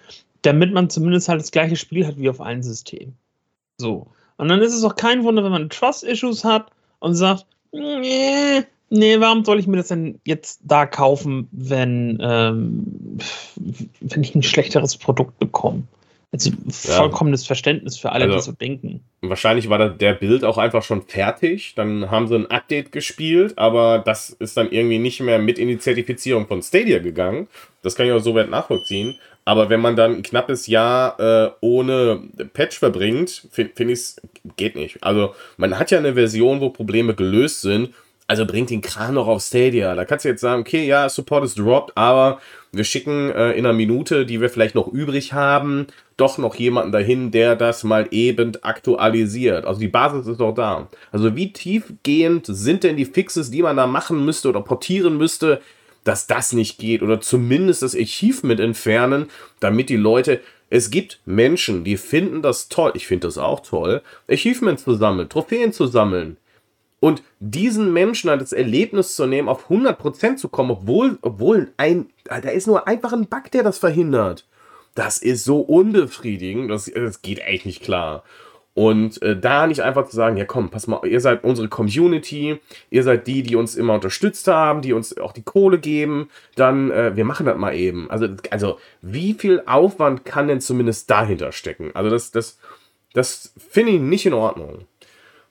[0.43, 3.17] damit man zumindest halt das gleiche Spiel hat wie auf allen Systemen.
[3.77, 4.08] So.
[4.38, 9.19] Und dann ist es auch kein Wunder, wenn man Trust-Issues hat und sagt, nee, nee,
[9.19, 13.17] warum soll ich mir das denn jetzt da kaufen, wenn, ähm,
[14.02, 15.84] wenn ich ein schlechteres Produkt bekomme?
[16.34, 17.47] Also vollkommenes ja.
[17.47, 19.00] Verständnis für alle, also, die so denken.
[19.21, 21.73] Wahrscheinlich war der Bild auch einfach schon fertig.
[21.76, 25.69] Dann haben sie ein Update gespielt, aber das ist dann irgendwie nicht mehr mit in
[25.69, 27.47] die Zertifizierung von Stadia gegangen.
[27.82, 29.17] Das kann ich auch so weit nachvollziehen.
[29.45, 32.21] Aber wenn man dann ein knappes Jahr äh, ohne
[32.52, 34.21] Patch verbringt, finde find ich es
[34.58, 35.02] geht nicht.
[35.02, 37.93] Also man hat ja eine Version, wo Probleme gelöst sind
[38.28, 39.96] also bringt den Kran noch auf Stadia.
[39.96, 42.40] Da kannst du jetzt sagen, okay, ja, Support ist dropped, aber
[42.74, 45.88] wir schicken äh, in einer Minute, die wir vielleicht noch übrig haben,
[46.18, 49.66] doch noch jemanden dahin, der das mal eben aktualisiert.
[49.66, 50.90] Also die Basis ist doch da.
[51.12, 55.62] Also wie tiefgehend sind denn die Fixes, die man da machen müsste oder portieren müsste,
[56.04, 59.28] dass das nicht geht oder zumindest das Achievement entfernen,
[59.60, 64.02] damit die Leute es gibt Menschen, die finden das toll, ich finde das auch toll,
[64.30, 66.36] Achievements zu sammeln, Trophäen zu sammeln.
[67.08, 72.10] Und diesen Menschen an das Erlebnis zu nehmen, auf 100% zu kommen, obwohl, obwohl ein,
[72.26, 74.46] da ist nur einfach ein Bug, der das verhindert.
[74.93, 78.26] Das ist so unbefriedigend, das, das geht echt nicht klar.
[78.74, 82.60] Und äh, da nicht einfach zu sagen, ja komm, pass mal, ihr seid unsere Community,
[82.89, 86.91] ihr seid die, die uns immer unterstützt haben, die uns auch die Kohle geben, dann
[86.91, 88.12] äh, wir machen das mal eben.
[88.12, 91.91] Also, also wie viel Aufwand kann denn zumindest dahinter stecken?
[91.93, 92.60] Also das, das,
[93.13, 94.80] das finde ich nicht in Ordnung.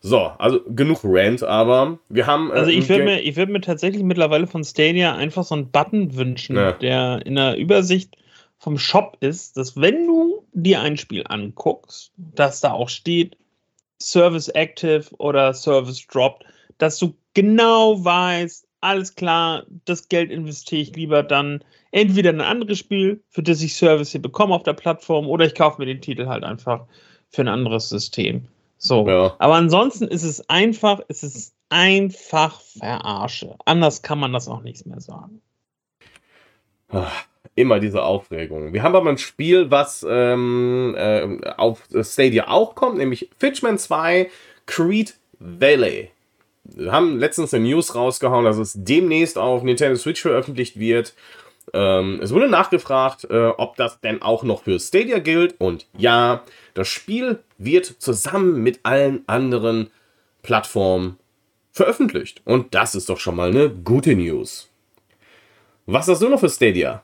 [0.07, 2.51] So, also genug Rant, aber wir haben.
[2.51, 6.15] Äh, also ich würde mir, würd mir tatsächlich mittlerweile von Stadia einfach so einen Button
[6.15, 6.73] wünschen, ja.
[6.73, 8.17] der in der Übersicht
[8.57, 13.37] vom Shop ist, dass wenn du dir ein Spiel anguckst, dass da auch steht
[14.01, 16.45] Service Active oder Service Dropped,
[16.79, 22.47] dass du genau weißt, alles klar, das Geld investiere ich lieber dann entweder in ein
[22.47, 25.87] anderes Spiel, für das ich Service hier bekomme auf der Plattform, oder ich kaufe mir
[25.87, 26.87] den Titel halt einfach
[27.29, 28.47] für ein anderes System.
[28.79, 29.09] So.
[29.09, 29.35] Ja.
[29.39, 33.57] Aber ansonsten ist es einfach, es ist einfach Verarsche.
[33.65, 35.41] Anders kann man das auch nicht mehr sagen.
[37.55, 38.73] Immer diese Aufregung.
[38.73, 44.31] Wir haben aber ein Spiel, was ähm, äh, auf Stadia auch kommt, nämlich Fitchman 2
[44.67, 46.11] Creed Valley.
[46.65, 51.15] Wir haben letztens eine News rausgehauen, dass es demnächst auf Nintendo Switch veröffentlicht wird.
[51.73, 55.61] Ähm, es wurde nachgefragt, äh, ob das denn auch noch für Stadia gilt.
[55.61, 56.43] Und ja,
[56.75, 59.91] das Spiel wird zusammen mit allen anderen
[60.43, 61.19] Plattformen
[61.73, 62.43] veröffentlicht.
[62.45, 64.71] Und das ist doch schon mal eine gute News.
[65.87, 67.03] Was hast du noch für Stadia?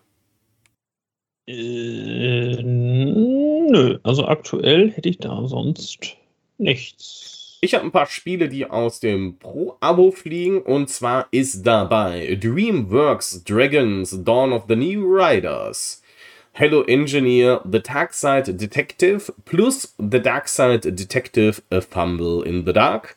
[1.46, 6.16] Äh, nö, also aktuell hätte ich da sonst
[6.58, 7.41] nichts.
[7.64, 10.62] Ich habe ein paar Spiele, die aus dem Pro-Abo fliegen.
[10.62, 16.02] Und zwar ist dabei DreamWorks Dragons Dawn of the New Riders.
[16.50, 23.16] Hello Engineer The Darkside Detective plus The Darkside Detective A Fumble in the Dark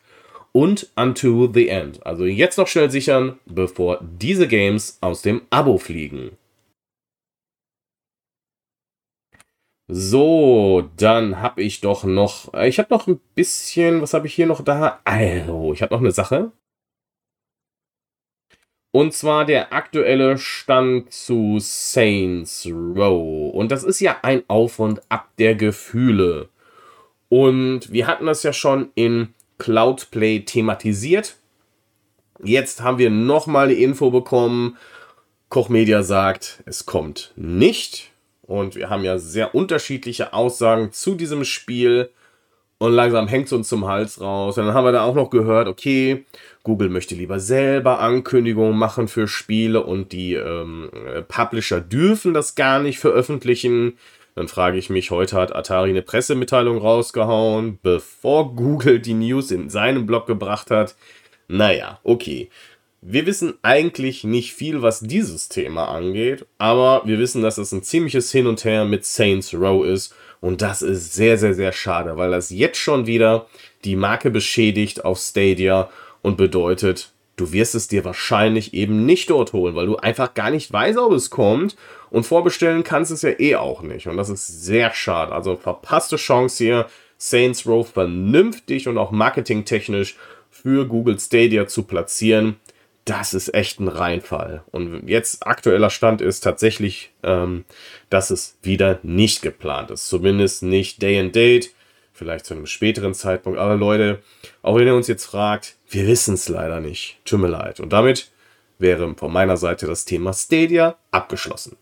[0.52, 2.06] und Unto the End.
[2.06, 6.30] Also jetzt noch schnell sichern, bevor diese Games aus dem Abo fliegen.
[9.88, 14.34] So, dann habe ich doch noch, äh, ich habe noch ein bisschen, was habe ich
[14.34, 15.00] hier noch da?
[15.04, 16.50] Also, ich habe noch eine Sache.
[18.90, 23.52] Und zwar der aktuelle Stand zu Saints Row.
[23.54, 26.48] Und das ist ja ein Auf und Ab der Gefühle.
[27.28, 31.36] Und wir hatten das ja schon in Cloudplay thematisiert.
[32.42, 34.76] Jetzt haben wir nochmal die Info bekommen.
[35.48, 38.10] Koch Media sagt, es kommt nicht.
[38.46, 42.10] Und wir haben ja sehr unterschiedliche Aussagen zu diesem Spiel.
[42.78, 44.58] Und langsam hängt es uns zum Hals raus.
[44.58, 46.24] Und dann haben wir da auch noch gehört, okay,
[46.62, 50.90] Google möchte lieber selber Ankündigungen machen für Spiele und die ähm,
[51.28, 53.96] Publisher dürfen das gar nicht veröffentlichen.
[54.34, 59.70] Dann frage ich mich, heute hat Atari eine Pressemitteilung rausgehauen, bevor Google die News in
[59.70, 60.94] seinem Blog gebracht hat.
[61.48, 62.50] Naja, okay.
[63.02, 67.82] Wir wissen eigentlich nicht viel, was dieses Thema angeht, aber wir wissen, dass es ein
[67.82, 72.16] ziemliches Hin und Her mit Saints Row ist und das ist sehr, sehr, sehr schade,
[72.16, 73.46] weil das jetzt schon wieder
[73.84, 75.90] die Marke beschädigt auf Stadia
[76.22, 80.50] und bedeutet, du wirst es dir wahrscheinlich eben nicht dort holen, weil du einfach gar
[80.50, 81.76] nicht weißt, ob es kommt
[82.10, 85.32] und vorbestellen kannst es ja eh auch nicht und das ist sehr schade.
[85.32, 86.86] Also verpasste Chance hier,
[87.18, 90.16] Saints Row vernünftig und auch marketingtechnisch
[90.50, 92.56] für Google Stadia zu platzieren
[93.06, 94.64] das ist echt ein Reinfall.
[94.72, 97.64] Und jetzt aktueller Stand ist tatsächlich, ähm,
[98.10, 100.08] dass es wieder nicht geplant ist.
[100.08, 101.70] Zumindest nicht Day and Date,
[102.12, 103.60] vielleicht zu einem späteren Zeitpunkt.
[103.60, 104.22] Aber Leute,
[104.62, 107.18] auch wenn ihr uns jetzt fragt, wir wissen es leider nicht.
[107.24, 107.78] Tut mir leid.
[107.78, 108.32] Und damit
[108.78, 111.76] wäre von meiner Seite das Thema Stadia abgeschlossen.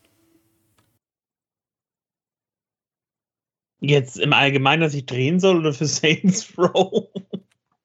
[3.81, 7.09] Jetzt im Allgemeinen, dass ich drehen soll oder für Saints Row?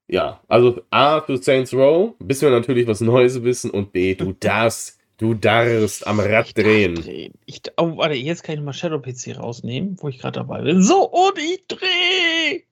[0.09, 4.33] Ja, also A für Saints Row, bis wir natürlich was Neues wissen und B, du
[4.39, 6.95] darfst, du darfst am Rad drehen.
[6.95, 7.33] drehen.
[7.45, 10.81] Ich, oh, warte, jetzt kann ich mal Shadow PC rausnehmen, wo ich gerade dabei bin.
[10.81, 12.63] So, und ich drehe!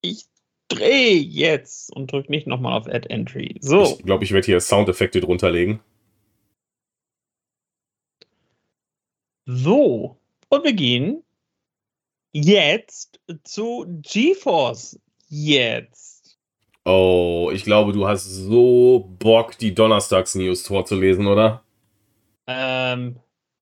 [0.00, 0.24] Ich
[0.68, 3.56] drehe jetzt und drücke nicht nochmal auf Add Entry.
[3.60, 3.84] So.
[3.84, 5.80] Ich glaube, ich werde hier Soundeffekte drunter legen.
[9.46, 10.18] So,
[10.48, 11.22] und wir gehen
[12.32, 14.98] jetzt zu GeForce.
[15.28, 16.03] Jetzt.
[16.84, 21.62] Oh, ich glaube, du hast so Bock, die Donnerstags-News vorzulesen, oder?
[22.46, 23.16] Ähm,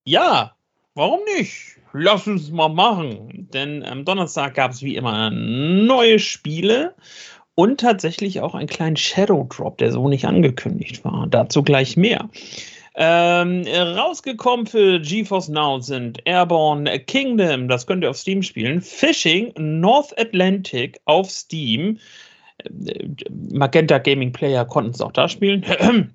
[0.05, 0.57] ja,
[0.95, 1.79] warum nicht?
[1.93, 3.49] Lass uns mal machen.
[3.53, 6.95] Denn am Donnerstag gab es wie immer neue Spiele
[7.55, 11.27] und tatsächlich auch einen kleinen Shadow Drop, der so nicht angekündigt war.
[11.29, 12.29] Dazu gleich mehr.
[12.95, 19.53] Ähm, rausgekommen für GeForce Now sind Airborne Kingdom, das könnt ihr auf Steam spielen, Fishing
[19.57, 21.99] North Atlantic auf Steam.
[23.53, 25.65] Magenta Gaming Player konnten es auch da spielen.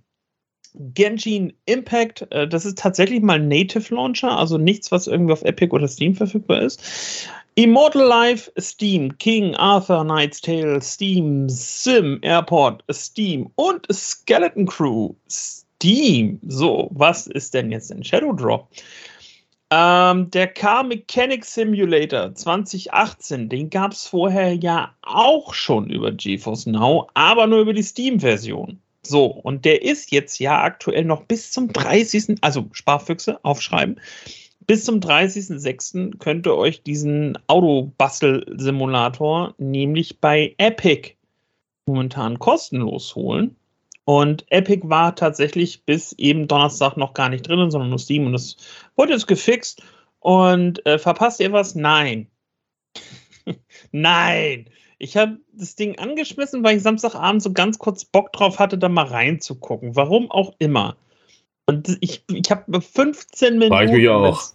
[0.94, 5.74] Genshin Impact, äh, das ist tatsächlich mal Native Launcher, also nichts, was irgendwie auf Epic
[5.74, 7.30] oder Steam verfügbar ist.
[7.56, 16.40] Immortal Life, Steam, King Arthur, Knight's Tale, Steam, Sim, Airport, Steam und Skeleton Crew, Steam.
[16.48, 18.70] So, was ist denn jetzt ein Shadow Drop?
[19.70, 26.68] Ähm, der Car Mechanic Simulator 2018, den gab es vorher ja auch schon über GeForce
[26.68, 28.80] Now, aber nur über die Steam-Version.
[29.04, 32.38] So, und der ist jetzt ja aktuell noch bis zum 30.
[32.42, 34.00] Also Sparfüchse aufschreiben.
[34.68, 36.18] Bis zum 30.06.
[36.18, 41.16] könnt ihr euch diesen Autobastel-Simulator nämlich bei Epic
[41.86, 43.56] momentan kostenlos holen.
[44.10, 48.32] Und Epic war tatsächlich bis eben Donnerstag noch gar nicht drin, sondern nur Steam und
[48.32, 48.56] das
[48.96, 49.84] wurde jetzt gefixt.
[50.20, 51.76] Und äh, verpasst ihr was?
[51.76, 52.28] Nein.
[53.92, 54.70] Nein.
[54.98, 58.88] Ich habe das Ding angeschmissen, weil ich Samstagabend so ganz kurz Bock drauf hatte, da
[58.88, 59.98] mal reinzugucken.
[59.98, 60.96] Warum auch immer.
[61.66, 63.72] Und ich, ich habe 15 Minuten.
[63.72, 64.54] War ich mich auch.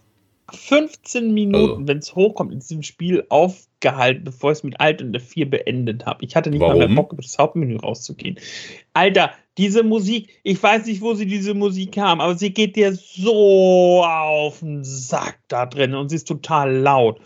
[0.51, 1.87] 15 Minuten, oh.
[1.87, 5.47] wenn es hochkommt, in diesem Spiel aufgehalten, bevor ich es mit Alt und der 4
[5.47, 6.25] beendet habe.
[6.25, 6.79] Ich hatte nicht Warum?
[6.79, 8.39] mal mehr Bock, über das Hauptmenü rauszugehen.
[8.93, 12.93] Alter, diese Musik, ich weiß nicht, wo sie diese Musik haben, aber sie geht dir
[12.93, 17.19] so auf den Sack da drin und sie ist total laut.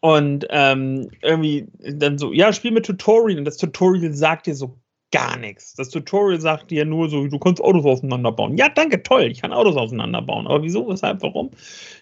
[0.00, 3.38] Und ähm, irgendwie dann so, ja, spiel mit Tutorial.
[3.38, 4.76] Und das Tutorial sagt dir so
[5.10, 5.74] gar nichts.
[5.74, 8.58] Das Tutorial sagt dir nur so, du kannst Autos auseinanderbauen.
[8.58, 10.46] Ja, danke, toll, ich kann Autos auseinanderbauen.
[10.46, 11.52] Aber wieso, weshalb, warum?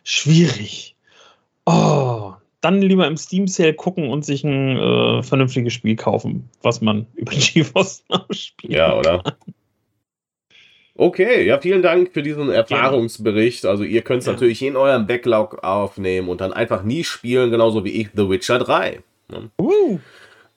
[0.02, 0.96] Schwierig.
[1.64, 6.80] Oh, dann lieber im Steam Sale gucken und sich ein äh, vernünftiges Spiel kaufen, was
[6.80, 8.72] man über GeForce spielt.
[8.72, 9.22] Ja, oder?
[10.94, 13.64] Okay, ja, vielen Dank für diesen Erfahrungsbericht.
[13.64, 14.32] Also ihr könnt es ja.
[14.32, 18.58] natürlich in eurem Backlog aufnehmen und dann einfach nie spielen, genauso wie ich The Witcher
[18.58, 19.00] 3.
[19.28, 19.50] Ne?
[19.58, 19.98] Uh.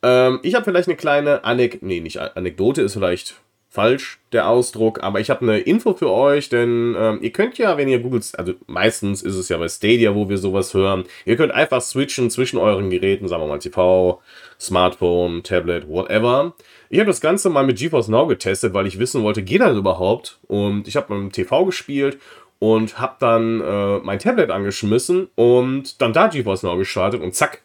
[0.03, 3.35] Ähm, ich habe vielleicht eine kleine Anek nee, nicht Anekdote, ist vielleicht
[3.75, 7.77] falsch der Ausdruck, aber ich habe eine Info für euch, denn ähm, ihr könnt ja,
[7.77, 11.35] wenn ihr googelt, also meistens ist es ja bei Stadia, wo wir sowas hören, ihr
[11.35, 14.21] könnt einfach switchen zwischen euren Geräten, sagen wir mal TV,
[14.59, 16.53] Smartphone, Tablet, whatever.
[16.89, 19.75] Ich habe das Ganze mal mit GeForce Now getestet, weil ich wissen wollte, geht das
[19.75, 20.39] überhaupt?
[20.47, 22.17] Und ich habe mit dem TV gespielt
[22.59, 27.61] und habe dann äh, mein Tablet angeschmissen und dann da GeForce Now gestartet und zack,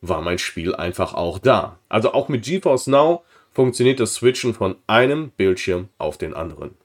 [0.00, 1.78] war mein Spiel einfach auch da.
[1.88, 3.22] Also auch mit GeForce Now
[3.58, 6.76] funktioniert das Switchen von einem Bildschirm auf den anderen.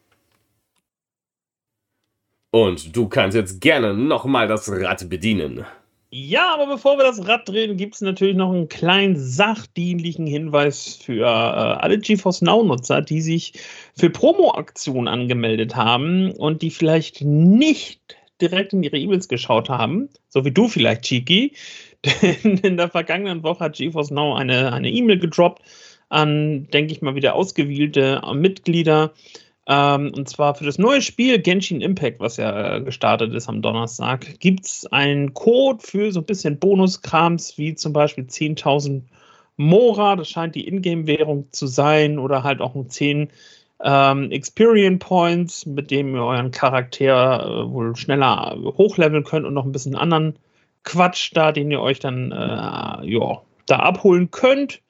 [2.50, 5.68] Und du kannst jetzt gerne nochmal das Rad bedienen.
[6.10, 10.96] Ja, aber bevor wir das Rad drehen, gibt es natürlich noch einen kleinen sachdienlichen Hinweis
[10.96, 13.54] für äh, alle GeForce Now-Nutzer, die sich
[13.96, 20.44] für Promo-Aktionen angemeldet haben und die vielleicht nicht direkt in ihre E-Mails geschaut haben, so
[20.44, 21.54] wie du vielleicht, Chiki.
[22.24, 25.62] Denn in der vergangenen Woche hat GeForce Now eine E-Mail gedroppt
[26.14, 29.12] an, denke ich mal, wieder ausgewählte Mitglieder
[29.66, 34.40] ähm, und zwar für das neue Spiel Genshin Impact, was ja gestartet ist am Donnerstag,
[34.40, 39.04] gibt es einen Code für so ein bisschen Bonuskrams, wie zum Beispiel 10.000
[39.56, 43.30] Mora, das scheint die Ingame-Währung zu sein, oder halt auch ein 10
[43.84, 49.66] ähm, Experience Points, mit dem ihr euren Charakter äh, wohl schneller hochleveln könnt und noch
[49.66, 50.36] ein bisschen anderen
[50.84, 54.82] Quatsch da, den ihr euch dann äh, ja, da abholen könnt.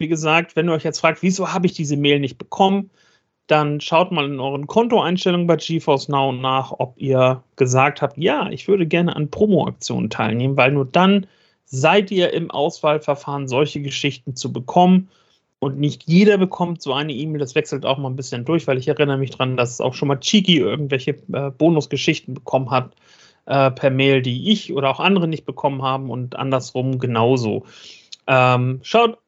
[0.00, 2.88] Wie gesagt, wenn ihr euch jetzt fragt, wieso habe ich diese Mail nicht bekommen,
[3.46, 8.48] dann schaut mal in euren Kontoeinstellungen bei GeForce Now nach, ob ihr gesagt habt, ja,
[8.48, 11.26] ich würde gerne an Promo-Aktionen teilnehmen, weil nur dann
[11.66, 15.10] seid ihr im Auswahlverfahren, solche Geschichten zu bekommen.
[15.58, 18.78] Und nicht jeder bekommt so eine E-Mail, das wechselt auch mal ein bisschen durch, weil
[18.78, 22.94] ich erinnere mich daran, dass auch schon mal Chiki irgendwelche äh, Bonusgeschichten bekommen hat
[23.44, 27.66] äh, per Mail, die ich oder auch andere nicht bekommen haben und andersrum genauso.
[28.26, 29.18] Ähm, schaut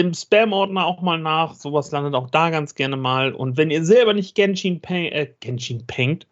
[0.00, 1.54] im Spam-Ordner auch mal nach.
[1.54, 3.32] Sowas landet auch da ganz gerne mal.
[3.32, 6.26] Und wenn ihr selber nicht Genshin Paint, äh, Genshin Paint,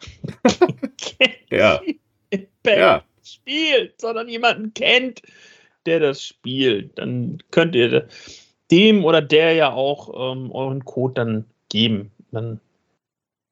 [1.50, 1.80] ja.
[2.30, 2.48] Paint
[2.78, 3.02] ja.
[3.22, 5.22] spielt, sondern jemanden kennt,
[5.86, 8.06] der das spielt, dann könnt ihr
[8.70, 12.10] dem oder der ja auch ähm, euren Code dann geben.
[12.32, 12.60] Dann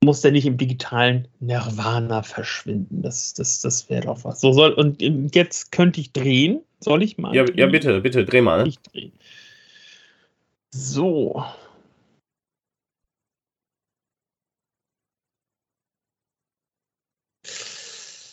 [0.03, 3.03] muss der nicht im digitalen Nirvana verschwinden.
[3.03, 4.41] Das, das, das wäre doch was.
[4.41, 5.01] So soll, und
[5.35, 6.61] jetzt könnte ich drehen.
[6.81, 7.35] Soll ich mal?
[7.35, 8.67] Ja, ja bitte, bitte, dreh mal.
[8.67, 9.11] Ich dreh.
[10.75, 11.45] So.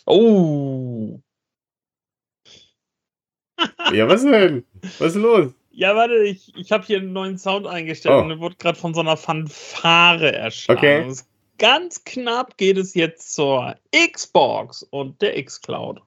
[0.06, 1.20] Oh.
[3.94, 4.66] ja, was denn?
[4.98, 5.54] Was ist los?
[5.72, 8.20] Ja, warte, ich, ich habe hier einen neuen Sound eingestellt oh.
[8.22, 10.80] und wurde gerade von so einer Fanfare erschlagen.
[10.80, 11.16] Okay.
[11.58, 16.02] Ganz knapp geht es jetzt zur Xbox und der Xcloud.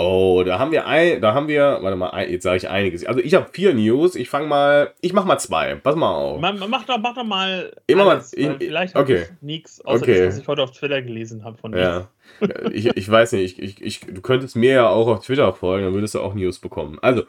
[0.00, 3.04] Oh, da haben wir ein, da haben wir, warte mal, jetzt sage ich einiges.
[3.04, 4.14] Also ich habe vier News.
[4.14, 5.74] Ich fange mal, ich mach mal zwei.
[5.74, 6.40] Pass mal auf.
[6.40, 7.72] Man, mach doch, mach doch mal.
[7.88, 8.40] Immer alles, mal.
[8.40, 9.26] Ich, vielleicht okay.
[9.40, 10.18] nichts, außer okay.
[10.18, 11.80] das, was ich heute auf Twitter gelesen habe von dir.
[12.40, 12.48] Ja.
[12.72, 13.58] ich, ich weiß nicht.
[13.58, 16.60] Ich, ich, du könntest mir ja auch auf Twitter folgen, dann würdest du auch News
[16.60, 16.98] bekommen.
[17.02, 17.24] Also,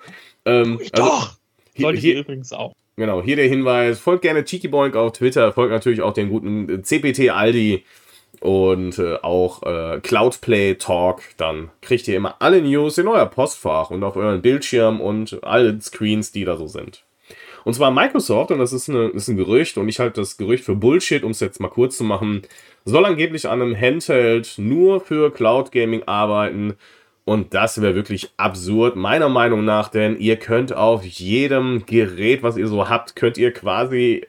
[0.45, 1.37] ähm, also doch.
[1.73, 2.73] Hier, Sollte ich hier, übrigens auch.
[2.97, 6.83] Genau, hier der Hinweis: Folgt gerne Cheeky Boink auf Twitter, folgt natürlich auch den guten
[6.83, 7.83] CPT Aldi
[8.41, 11.21] und äh, auch äh, Cloudplay Talk.
[11.37, 15.79] Dann kriegt ihr immer alle News in euer Postfach und auf euren Bildschirm und alle
[15.81, 17.03] Screens, die da so sind.
[17.65, 20.63] Und zwar Microsoft, und das ist, eine, ist ein Gerücht, und ich halte das Gerücht
[20.63, 22.43] für Bullshit, um es jetzt mal kurz zu machen,
[22.85, 26.75] soll angeblich an einem Handheld nur für Cloud Gaming arbeiten.
[27.25, 32.57] Und das wäre wirklich absurd, meiner Meinung nach, denn ihr könnt auf jedem Gerät, was
[32.57, 34.25] ihr so habt, könnt ihr quasi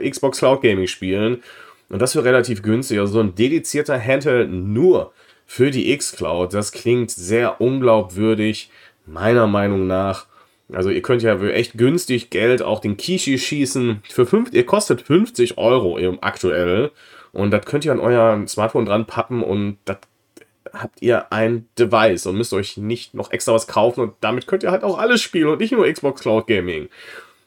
[0.00, 1.42] äh, Xbox Cloud Gaming spielen.
[1.88, 2.98] Und das für relativ günstig.
[2.98, 5.12] Also so ein dedizierter Handheld nur
[5.46, 8.70] für die X-Cloud, das klingt sehr unglaubwürdig,
[9.06, 10.26] meiner Meinung nach.
[10.70, 14.02] Also ihr könnt ja für echt günstig Geld auch den Kishi schießen.
[14.10, 16.90] Für fünf, ihr kostet 50 Euro aktuell.
[17.32, 19.98] Und das könnt ihr an euer Smartphone dran pappen und das
[20.72, 24.62] habt ihr ein Device und müsst euch nicht noch extra was kaufen und damit könnt
[24.62, 26.88] ihr halt auch alles spielen und nicht nur Xbox Cloud Gaming.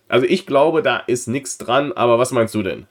[0.07, 2.87] Also ich glaube, da ist nichts dran, aber was meinst du denn?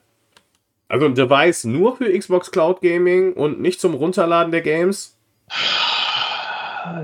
[0.91, 5.17] Also ein Device nur für Xbox Cloud Gaming und nicht zum Runterladen der Games?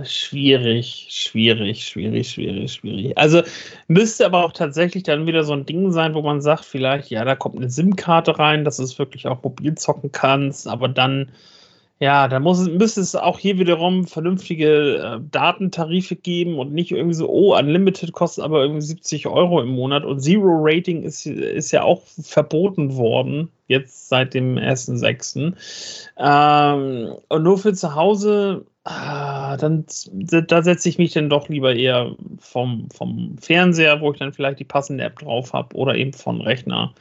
[0.03, 3.17] Schwierig, schwierig, schwierig, schwierig, schwierig.
[3.17, 3.43] Also
[3.87, 7.25] müsste aber auch tatsächlich dann wieder so ein Ding sein, wo man sagt, vielleicht, ja,
[7.25, 11.31] da kommt eine SIM-Karte rein, dass du es wirklich auch mobil zocken kannst, aber dann
[11.99, 17.15] ja, da muss, müsste es auch hier wiederum vernünftige äh, Datentarife geben und nicht irgendwie
[17.15, 21.71] so, oh, Unlimited kostet aber irgendwie 70 Euro im Monat und Zero Rating ist, ist
[21.71, 25.55] ja auch verboten worden, jetzt seit dem 1.6.
[26.19, 31.75] Ähm, und nur für zu Hause, ah, dann, da setze ich mich dann doch lieber
[31.75, 36.13] eher vom, vom Fernseher, wo ich dann vielleicht die passende App drauf habe oder eben
[36.13, 36.93] vom Rechner.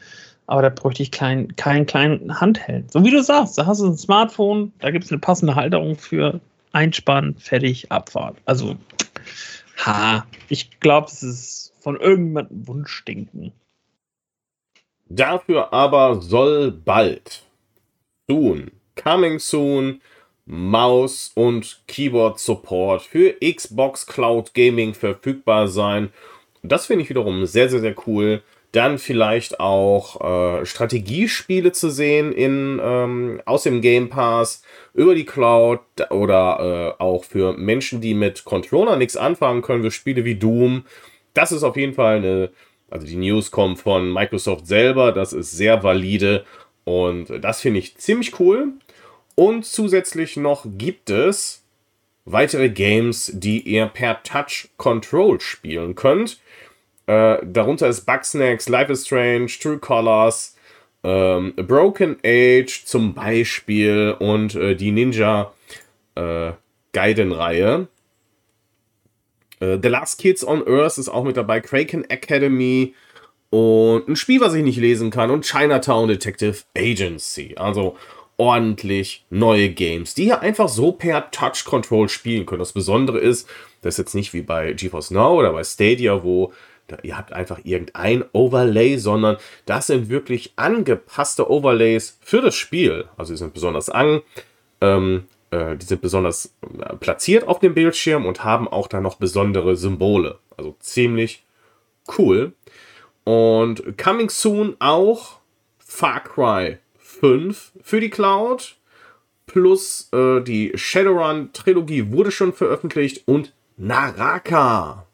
[0.48, 2.92] Aber da bräuchte ich keinen kein kleinen Handheld.
[2.92, 5.98] So wie du sagst, da hast du ein Smartphone, da gibt es eine passende Halterung
[5.98, 6.40] für
[6.72, 8.38] Einspannen, fertig, Abfahrt.
[8.46, 8.76] Also,
[9.84, 13.52] ha, ich glaube, es ist von irgendjemandem Wunschdenken.
[15.08, 17.44] Dafür aber soll bald,
[18.28, 20.02] soon, coming soon,
[20.48, 26.12] Maus und Keyboard Support für Xbox Cloud Gaming verfügbar sein.
[26.62, 28.44] Das finde ich wiederum sehr, sehr, sehr cool.
[28.76, 35.26] Dann vielleicht auch äh, Strategiespiele zu sehen in, ähm, aus dem Game Pass über die
[35.26, 40.36] Cloud oder äh, auch für Menschen, die mit Controller nichts anfangen können, für Spiele wie
[40.36, 40.84] Doom.
[41.34, 42.50] Das ist auf jeden Fall eine,
[42.90, 46.44] also die News kommen von Microsoft selber, das ist sehr valide
[46.84, 48.74] und das finde ich ziemlich cool.
[49.36, 51.64] Und zusätzlich noch gibt es
[52.26, 56.40] weitere Games, die ihr per Touch Control spielen könnt.
[57.08, 60.56] Äh, darunter ist Bugsnax, Life is Strange, True Colors,
[61.04, 65.54] ähm, Broken Age zum Beispiel und äh, die Ninja
[66.16, 66.54] äh,
[66.94, 67.88] Gaiden-Reihe.
[69.60, 72.96] Äh, The Last Kids on Earth ist auch mit dabei, Kraken Academy
[73.52, 77.56] und ein Spiel, was ich nicht lesen kann und Chinatown Detective Agency.
[77.58, 77.96] Also
[78.38, 82.62] ordentlich neue Games, die ihr einfach so per Touch Control spielen könnt.
[82.62, 83.48] Das Besondere ist,
[83.82, 86.52] das ist jetzt nicht wie bei GeForce Now oder bei Stadia, wo
[87.04, 93.06] ihr habt einfach irgendein Overlay, sondern das sind wirklich angepasste Overlays für das Spiel.
[93.18, 94.22] Also die sind besonders an,
[94.82, 99.16] ähm, äh, die sind besonders äh, platziert auf dem Bildschirm und haben auch dann noch
[99.16, 100.40] besondere Symbole.
[100.58, 101.44] Also ziemlich
[102.18, 102.54] cool.
[103.24, 105.40] Und coming soon auch
[105.80, 108.76] Far Cry 5 für die Cloud.
[109.48, 115.05] Plus äh, die Shadowrun-Trilogie wurde schon veröffentlicht und Naraka.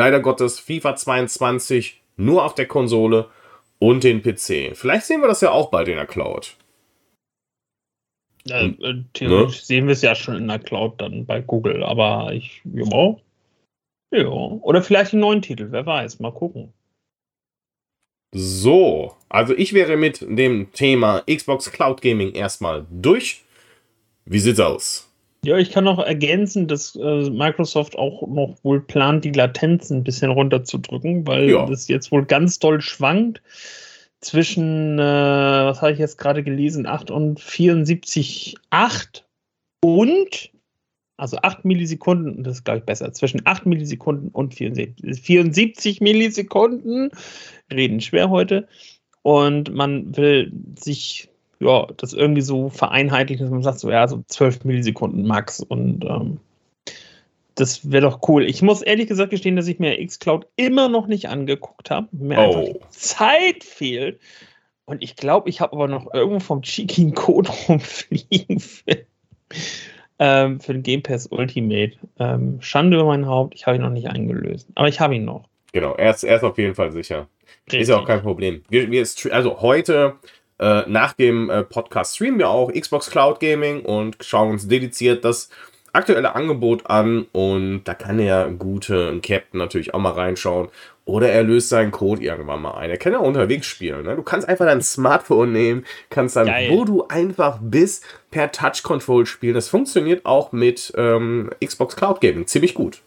[0.00, 3.28] Leider Gottes FIFA 22 nur auf der Konsole
[3.78, 4.74] und den PC.
[4.74, 6.56] Vielleicht sehen wir das ja auch bald in der Cloud.
[8.48, 9.62] Äh, äh, theoretisch ne?
[9.62, 13.16] sehen wir es ja schon in der Cloud dann bei Google, aber ich, ja.
[14.10, 14.26] Ja.
[14.26, 16.72] Oder vielleicht einen neuen Titel, wer weiß, mal gucken.
[18.34, 23.42] So, also ich wäre mit dem Thema Xbox Cloud Gaming erstmal durch.
[24.24, 25.09] Wie sieht's aus?
[25.44, 30.04] Ja, ich kann noch ergänzen, dass äh, Microsoft auch noch wohl plant, die Latenzen ein
[30.04, 31.66] bisschen runterzudrücken, weil ja.
[31.66, 33.40] das jetzt wohl ganz doll schwankt
[34.20, 39.22] zwischen, äh, was habe ich jetzt gerade gelesen, 8 und 74,8
[39.82, 40.50] und,
[41.16, 47.10] also 8 Millisekunden, das ist glaube ich besser, zwischen 8 Millisekunden und 74, 74 Millisekunden,
[47.72, 48.68] reden schwer heute,
[49.22, 51.29] und man will sich
[51.60, 56.04] ja, das irgendwie so vereinheitlichen, dass man sagt, so ja, so 12 Millisekunden max und
[56.04, 56.38] ähm,
[57.54, 58.44] das wäre doch cool.
[58.44, 62.08] Ich muss ehrlich gesagt gestehen, dass ich mir Xcloud immer noch nicht angeguckt habe.
[62.12, 62.40] Mir oh.
[62.40, 64.18] einfach die Zeit fehlt.
[64.86, 69.04] Und ich glaube, ich habe aber noch irgendwo vom Cheeky Code rumfliegen für,
[70.18, 71.92] ähm, für den Game Pass Ultimate.
[72.18, 74.68] Ähm, Schande über mein Haupt, ich habe ihn noch nicht eingelöst.
[74.74, 75.48] Aber ich habe ihn noch.
[75.72, 77.28] Genau, er ist, er ist auf jeden Fall sicher.
[77.66, 77.82] Richtig.
[77.82, 78.62] Ist ja auch kein Problem.
[78.70, 80.14] Wir, wir also heute
[80.60, 85.24] äh, nach dem äh, Podcast streamen wir auch Xbox Cloud Gaming und schauen uns dediziert
[85.24, 85.48] das
[85.92, 90.68] aktuelle Angebot an und da kann der gute Captain natürlich auch mal reinschauen.
[91.06, 92.90] Oder er löst seinen Code irgendwann mal ein.
[92.90, 94.04] Er kann ja unterwegs spielen.
[94.04, 94.14] Ne?
[94.14, 96.70] Du kannst einfach dein Smartphone nehmen, kannst dann, Geil.
[96.70, 99.54] wo du einfach bist, per Touch Control spielen.
[99.54, 103.00] Das funktioniert auch mit ähm, Xbox Cloud Gaming ziemlich gut.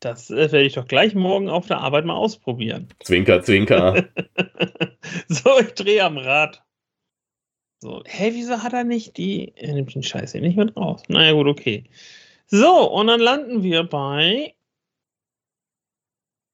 [0.00, 2.88] Das äh, werde ich doch gleich morgen auf der Arbeit mal ausprobieren.
[3.02, 4.04] Zwinker, zwinker.
[5.28, 6.62] so, ich drehe am Rad.
[7.82, 9.54] So, hä, wieso hat er nicht die.
[9.56, 11.02] Er nimmt den Scheiß hier nicht mit raus.
[11.08, 11.82] Naja, gut, okay.
[12.46, 14.54] So, und dann landen wir bei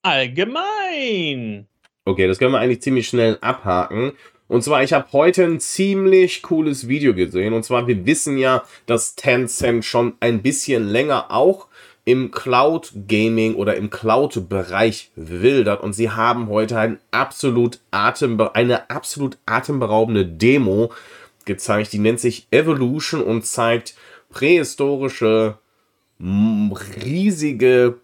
[0.00, 1.66] allgemein.
[2.06, 4.12] Okay, das können wir eigentlich ziemlich schnell abhaken.
[4.46, 7.52] Und zwar, ich habe heute ein ziemlich cooles Video gesehen.
[7.52, 11.68] Und zwar, wir wissen ja, dass Tencent schon ein bisschen länger auch
[12.06, 18.88] im Cloud Gaming oder im Cloud Bereich wildert und sie haben heute ein absolut eine
[18.88, 20.90] absolut atemberaubende Demo
[21.48, 23.96] gezeigt, die nennt sich Evolution und zeigt
[24.30, 25.58] prähistorische
[26.20, 27.98] riesige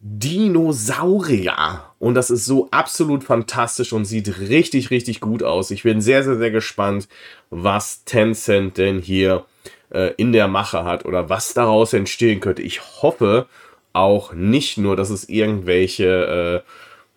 [0.00, 1.84] Dinosaurier.
[1.98, 5.70] Und das ist so absolut fantastisch und sieht richtig, richtig gut aus.
[5.70, 7.08] Ich bin sehr, sehr, sehr gespannt,
[7.50, 9.44] was Tencent denn hier
[9.90, 12.62] äh, in der Mache hat oder was daraus entstehen könnte.
[12.62, 13.46] Ich hoffe
[13.92, 16.70] auch nicht nur, dass es irgendwelche, äh,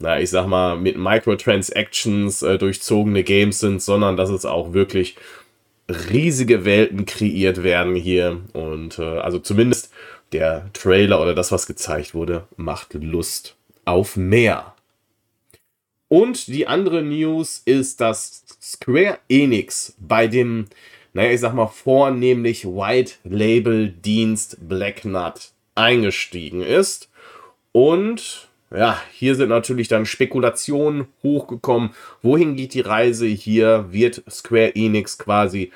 [0.03, 5.15] na, ich sag mal, mit Microtransactions äh, durchzogene Games sind, sondern dass es auch wirklich
[5.89, 8.41] riesige Welten kreiert werden hier.
[8.51, 9.91] Und äh, also zumindest
[10.33, 14.75] der Trailer oder das, was gezeigt wurde, macht Lust auf mehr.
[16.09, 20.67] Und die andere News ist, dass Square Enix bei dem
[21.13, 27.09] naja, ich sag mal, vornehmlich White Label Dienst Black Nut eingestiegen ist.
[27.71, 31.91] Und ja, hier sind natürlich dann Spekulationen hochgekommen.
[32.21, 33.27] Wohin geht die Reise?
[33.27, 35.71] Hier wird Square Enix quasi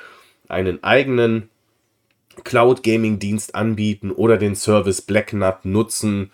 [0.47, 1.49] einen eigenen
[2.43, 6.31] Cloud Gaming Dienst anbieten oder den Service Black Nut nutzen,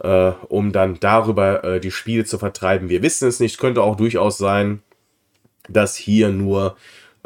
[0.00, 2.88] äh, um dann darüber äh, die Spiele zu vertreiben.
[2.88, 4.82] Wir wissen es nicht, könnte auch durchaus sein,
[5.68, 6.76] dass hier nur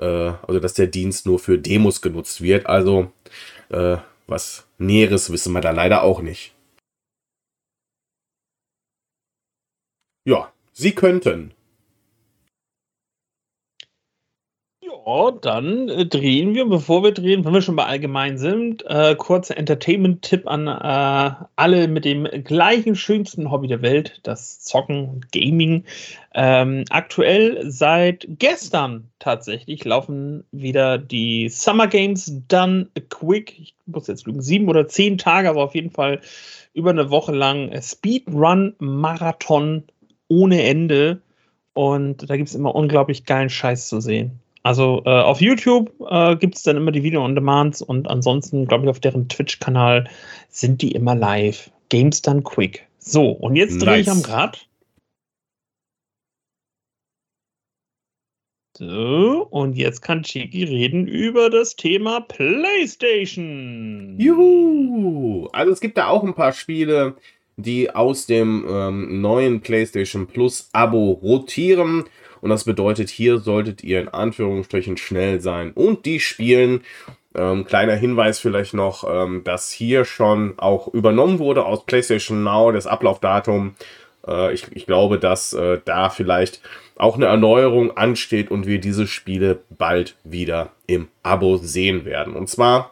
[0.01, 2.67] äh, also dass der Dienst nur für Demos genutzt wird.
[2.67, 3.13] Also
[3.69, 6.53] äh, was Näheres wissen wir da leider auch nicht.
[10.25, 11.55] Ja, sie könnten
[15.07, 19.15] Ja, dann äh, drehen wir, bevor wir drehen, wenn wir schon bei allgemein sind, äh,
[19.17, 25.33] kurzer Entertainment-Tipp an äh, alle mit dem gleichen schönsten Hobby der Welt, das Zocken und
[25.33, 25.85] Gaming.
[26.35, 33.59] Ähm, aktuell seit gestern tatsächlich laufen wieder die Summer Games Done Quick.
[33.59, 36.21] Ich muss jetzt lügen, sieben oder zehn Tage, aber auf jeden Fall
[36.75, 39.85] über eine Woche lang Speedrun-Marathon
[40.31, 41.21] ohne Ende.
[41.75, 44.41] Und da gibt es immer unglaublich geilen Scheiß zu sehen.
[44.63, 48.91] Also äh, auf YouTube äh, gibt es dann immer die Video-on-Demands und ansonsten, glaube ich,
[48.91, 50.09] auf deren Twitch-Kanal
[50.49, 51.71] sind die immer live.
[51.89, 52.87] Games Done Quick.
[52.99, 54.07] So, und jetzt drehe Nice.
[54.07, 54.67] ich am Rad.
[58.77, 64.17] So, und jetzt kann Chiki reden über das Thema PlayStation.
[64.19, 65.49] Juhu!
[65.53, 67.17] Also es gibt da auch ein paar Spiele,
[67.63, 72.05] die aus dem ähm, neuen PlayStation Plus Abo rotieren.
[72.41, 76.83] Und das bedeutet, hier solltet ihr in Anführungsstrichen schnell sein und die spielen.
[77.35, 82.73] Ähm, kleiner Hinweis vielleicht noch, ähm, dass hier schon auch übernommen wurde aus PlayStation Now,
[82.73, 83.77] das Ablaufdatum.
[84.27, 86.61] Äh, ich, ich glaube, dass äh, da vielleicht
[86.97, 92.35] auch eine Erneuerung ansteht und wir diese Spiele bald wieder im Abo sehen werden.
[92.35, 92.91] Und zwar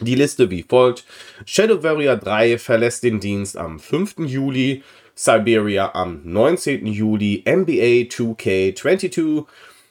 [0.00, 1.04] die Liste wie folgt.
[1.46, 4.20] Shadow Warrior 3 verlässt den Dienst am 5.
[4.26, 4.82] Juli,
[5.14, 6.86] Siberia am 19.
[6.86, 9.44] Juli, NBA 2K22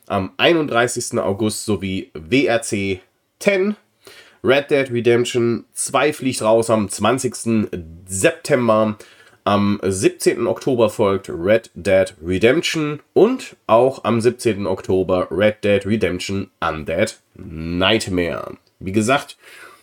[0.07, 1.19] am 31.
[1.19, 2.99] August sowie WRC
[3.39, 3.75] 10.
[4.43, 7.69] Red Dead Redemption 2 fliegt raus am 20.
[8.07, 8.97] September.
[9.43, 10.45] Am 17.
[10.47, 14.67] Oktober folgt Red Dead Redemption und auch am 17.
[14.67, 18.57] Oktober Red Dead Redemption Undead Nightmare.
[18.79, 19.37] Wie gesagt,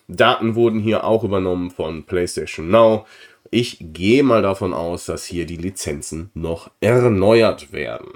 [0.09, 3.07] Daten wurden hier auch übernommen von PlayStation Now.
[3.51, 8.13] Ich gehe mal davon aus, dass hier die Lizenzen noch erneuert werden.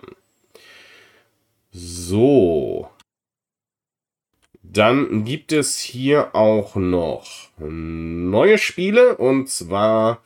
[1.71, 2.89] So.
[4.63, 10.23] Dann gibt es hier auch noch neue Spiele und zwar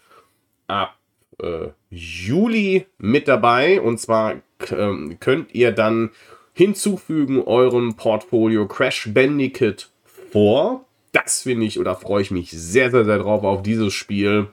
[0.68, 0.96] ab
[1.42, 3.80] äh, Juli mit dabei.
[3.80, 4.36] Und zwar
[4.70, 6.10] ähm, könnt ihr dann
[6.52, 9.90] hinzufügen eurem Portfolio Crash Bandicoot
[10.32, 10.85] 4.
[11.24, 14.48] Das finde ich oder freue ich mich sehr, sehr, sehr drauf auf dieses Spiel.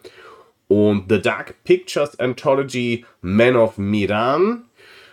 [0.69, 4.63] Und The Dark Pictures Anthology Man of Medan.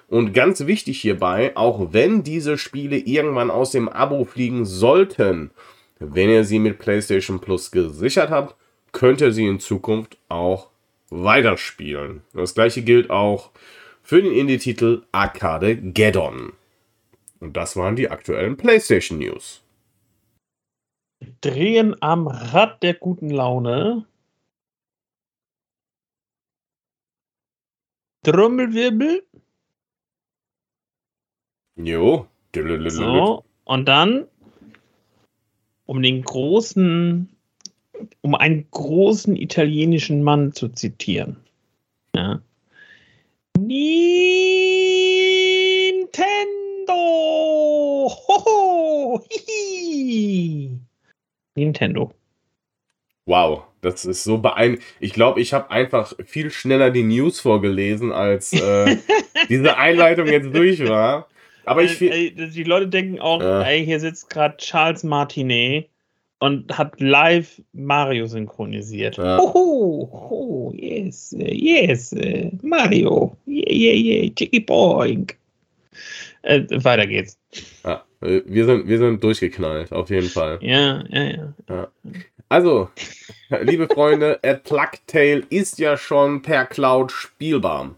[0.07, 5.51] Und ganz wichtig hierbei, auch wenn diese Spiele irgendwann aus dem Abo fliegen sollten,
[5.99, 8.55] wenn ihr sie mit PlayStation Plus gesichert habt,
[8.93, 10.69] könnt ihr sie in Zukunft auch
[11.11, 12.23] weiterspielen.
[12.33, 13.51] Das gleiche gilt auch
[14.05, 16.53] für den Indie-Titel Arcade Geddon.
[17.41, 19.63] Und das waren die aktuellen PlayStation News.
[21.41, 24.07] Drehen am Rad der guten Laune.
[28.23, 29.23] Trommelwirbel.
[31.77, 32.27] Jo.
[32.89, 34.27] So, und dann,
[35.87, 37.29] um den großen,
[38.23, 41.37] um einen großen italienischen Mann zu zitieren.
[42.15, 42.43] Ja.
[43.57, 44.11] Nintendo!
[48.29, 49.25] Hoho!
[49.31, 50.81] Hihi!
[51.61, 52.13] Nintendo.
[53.27, 54.85] Wow, das ist so beeindruckend.
[54.99, 58.97] Ich glaube, ich habe einfach viel schneller die News vorgelesen, als äh,
[59.49, 61.29] diese Einleitung jetzt durch war.
[61.65, 63.63] Aber ich die Leute denken auch, Ja.
[63.63, 65.89] ey, hier sitzt gerade Charles Martinet
[66.41, 69.19] und hat live Mario synchronisiert.
[69.19, 69.39] Ja.
[69.39, 72.15] Hoho, ho, yes, yes,
[72.63, 75.37] Mario, yeah, yeah, yeah, Chicky Boink.
[76.43, 77.39] Äh, weiter geht's.
[77.85, 80.59] ja, wir, sind, wir sind durchgeknallt, auf jeden Fall.
[80.61, 81.89] Ja, ja, ja.
[82.49, 82.91] Also,
[83.63, 87.95] liebe Freunde, A Plague Tale ist ja schon per Cloud spielbar.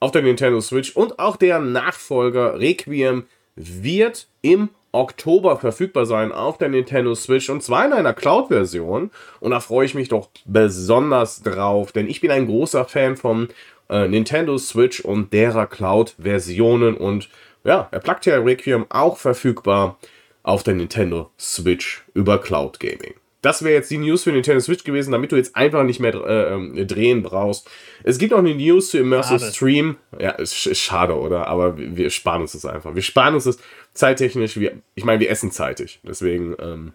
[0.00, 3.24] Auf der Nintendo Switch und auch der Nachfolger Requiem
[3.56, 9.10] wird im Oktober verfügbar sein auf der Nintendo Switch und zwar in einer Cloud-Version.
[9.40, 13.48] Und da freue ich mich doch besonders drauf, denn ich bin ein großer Fan von
[13.90, 17.28] äh, Nintendo Switch und derer Cloud-Versionen und
[17.68, 19.98] ja, A Plague Tale Requiem auch verfügbar
[20.42, 23.14] auf der Nintendo Switch über Cloud Gaming.
[23.42, 26.14] Das wäre jetzt die News für Nintendo Switch gewesen, damit du jetzt einfach nicht mehr
[26.14, 27.70] äh, ähm, drehen brauchst.
[28.02, 29.52] Es gibt auch eine News zu Immersive Schade.
[29.52, 29.96] Stream.
[30.18, 31.46] Ja, ist, ist schade, oder?
[31.46, 32.94] Aber wir, wir sparen uns das einfach.
[32.94, 33.58] Wir sparen uns das
[33.92, 34.58] zeittechnisch.
[34.58, 36.00] Wir, ich meine, wir essen zeitig.
[36.02, 36.92] Deswegen, ähm,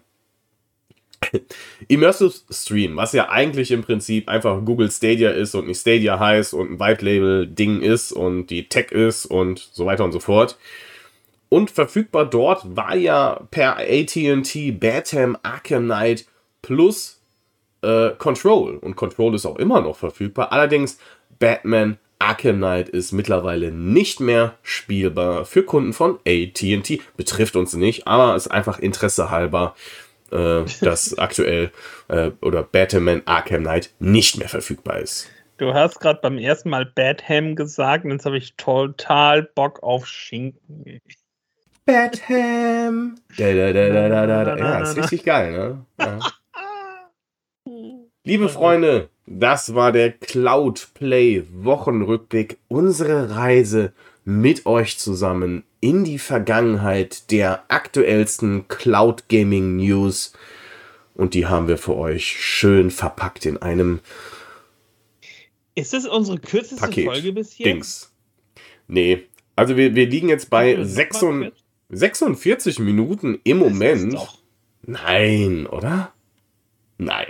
[1.88, 6.54] Immersive Stream, was ja eigentlich im Prinzip einfach Google Stadia ist und nicht Stadia heißt
[6.54, 10.56] und ein White-Label-Ding ist und die Tech ist und so weiter und so fort.
[11.48, 16.26] Und verfügbar dort war ja per AT&T Batham Arkham Knight
[16.62, 17.20] plus
[17.82, 18.76] äh, Control.
[18.78, 20.50] Und Control ist auch immer noch verfügbar.
[20.50, 20.98] Allerdings
[21.38, 27.02] Batman Arkham Knight ist mittlerweile nicht mehr spielbar für Kunden von AT&T.
[27.16, 29.74] Betrifft uns nicht, aber ist einfach Interesse halber,
[30.34, 31.70] äh, dass aktuell
[32.08, 35.30] äh, oder Batman Arkham Knight nicht mehr verfügbar ist.
[35.56, 40.06] Du hast gerade beim ersten Mal Badham gesagt und jetzt habe ich total Bock auf
[40.06, 41.00] Schinken.
[41.86, 43.16] Batham.
[43.36, 44.56] Da, da, da, da, da, da, da.
[44.56, 45.86] Ja, ist richtig geil, ne?
[46.00, 46.18] Ja.
[48.24, 53.92] Liebe Freunde, das war der Cloud Play Wochenrückblick, unsere Reise
[54.24, 60.32] mit euch zusammen in die Vergangenheit der aktuellsten Cloud Gaming News.
[61.14, 64.00] Und die haben wir für euch schön verpackt in einem
[65.74, 67.04] Ist das unsere kürzeste Paket.
[67.06, 67.66] Folge bis hier?
[67.66, 68.12] Dings.
[68.88, 69.24] Nee.
[69.56, 73.68] Also wir, wir liegen jetzt bei Ach, wir sind 46, mal 46 Minuten im Das
[73.68, 74.18] Moment.
[74.86, 76.12] Nein, oder?
[76.98, 77.26] Nein.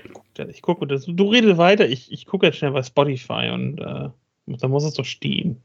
[0.49, 1.89] Ich gucke, du redest weiter.
[1.89, 4.09] Ich, ich gucke jetzt schnell bei Spotify und äh,
[4.47, 5.63] da muss es doch stehen.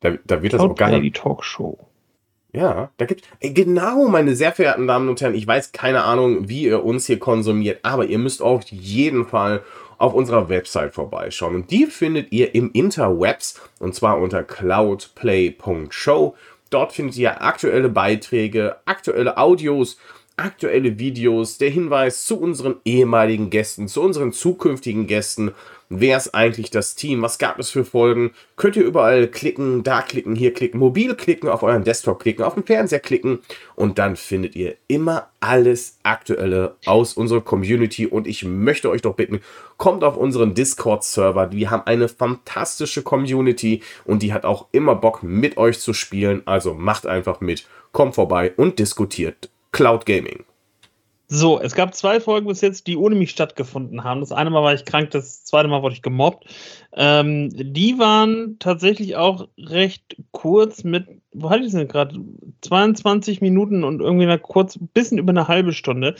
[0.00, 1.16] Da, da wird das auch Cloudplay, gar die nicht.
[1.16, 1.78] Talkshow.
[2.52, 6.48] Ja, da gibt ey, genau, meine sehr verehrten Damen und Herren, ich weiß keine Ahnung,
[6.48, 9.62] wie ihr uns hier konsumiert, aber ihr müsst auf jeden Fall
[9.98, 11.54] auf unserer Website vorbeischauen.
[11.54, 16.36] Und die findet ihr im Interwebs und zwar unter cloudplay.show.
[16.70, 19.98] Dort findet ihr aktuelle Beiträge, aktuelle Audios,
[20.38, 25.52] aktuelle Videos, der Hinweis zu unseren ehemaligen Gästen, zu unseren zukünftigen Gästen.
[25.90, 27.22] Wer ist eigentlich das Team?
[27.22, 28.32] Was gab es für Folgen?
[28.56, 32.54] Könnt ihr überall klicken, da klicken, hier klicken, mobil klicken, auf euren Desktop klicken, auf
[32.54, 33.38] dem Fernseher klicken
[33.74, 39.14] und dann findet ihr immer alles Aktuelle aus unserer Community und ich möchte euch doch
[39.14, 39.40] bitten,
[39.78, 41.52] kommt auf unseren Discord-Server.
[41.52, 46.42] Wir haben eine fantastische Community und die hat auch immer Bock mit euch zu spielen.
[46.44, 50.44] Also macht einfach mit, kommt vorbei und diskutiert Cloud Gaming.
[51.30, 54.20] So, es gab zwei Folgen bis jetzt, die ohne mich stattgefunden haben.
[54.20, 56.46] Das eine Mal war ich krank, das zweite Mal wurde ich gemobbt.
[56.94, 62.18] Ähm, die waren tatsächlich auch recht kurz mit, wo hatte ich denn gerade?
[62.62, 66.14] 22 Minuten und irgendwie mal kurz, ein bisschen über eine halbe Stunde.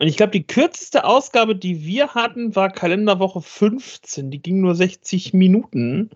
[0.00, 4.30] Und ich glaube, die kürzeste Ausgabe, die wir hatten, war Kalenderwoche 15.
[4.30, 6.08] Die ging nur 60 Minuten.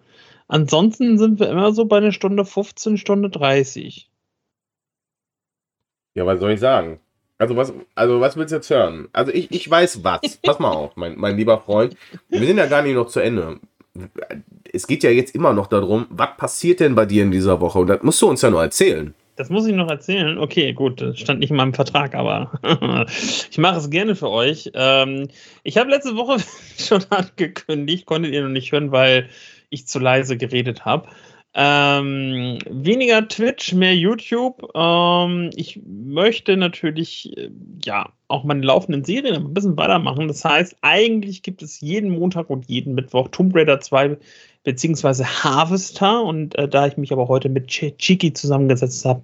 [0.49, 4.09] Ansonsten sind wir immer so bei einer Stunde 15, Stunde 30.
[6.15, 7.01] Ja, was soll ich sagen?
[7.39, 9.09] Also was, also was willst du jetzt hören?
[9.13, 10.39] Also ich, ich weiß was.
[10.43, 11.97] Pass mal auf, mein, mein lieber Freund.
[12.29, 13.61] Wir sind ja gar nicht noch zu Ende.
[14.73, 17.79] Es geht ja jetzt immer noch darum, was passiert denn bei dir in dieser Woche?
[17.79, 19.15] Und das musst du uns ja nur erzählen.
[19.39, 20.37] Das muss ich noch erzählen.
[20.37, 22.51] Okay, gut, das stand nicht in meinem Vertrag, aber
[23.51, 24.73] ich mache es gerne für euch.
[24.75, 25.29] Ähm,
[25.63, 26.39] ich habe letzte Woche
[26.77, 29.29] schon angekündigt, konntet ihr noch nicht hören, weil
[29.71, 31.09] ich zu leise geredet habe.
[31.61, 34.71] Ähm, weniger Twitch, mehr YouTube.
[34.77, 37.51] Ähm, ich möchte natürlich äh,
[37.85, 40.29] ja auch meine laufenden Serien ein bisschen weitermachen.
[40.29, 44.19] Das heißt, eigentlich gibt es jeden Montag und jeden Mittwoch Tomb Raider 2
[44.63, 46.23] beziehungsweise Harvester.
[46.23, 49.23] Und äh, da ich mich aber heute mit Ch Chiki zusammengesetzt habe,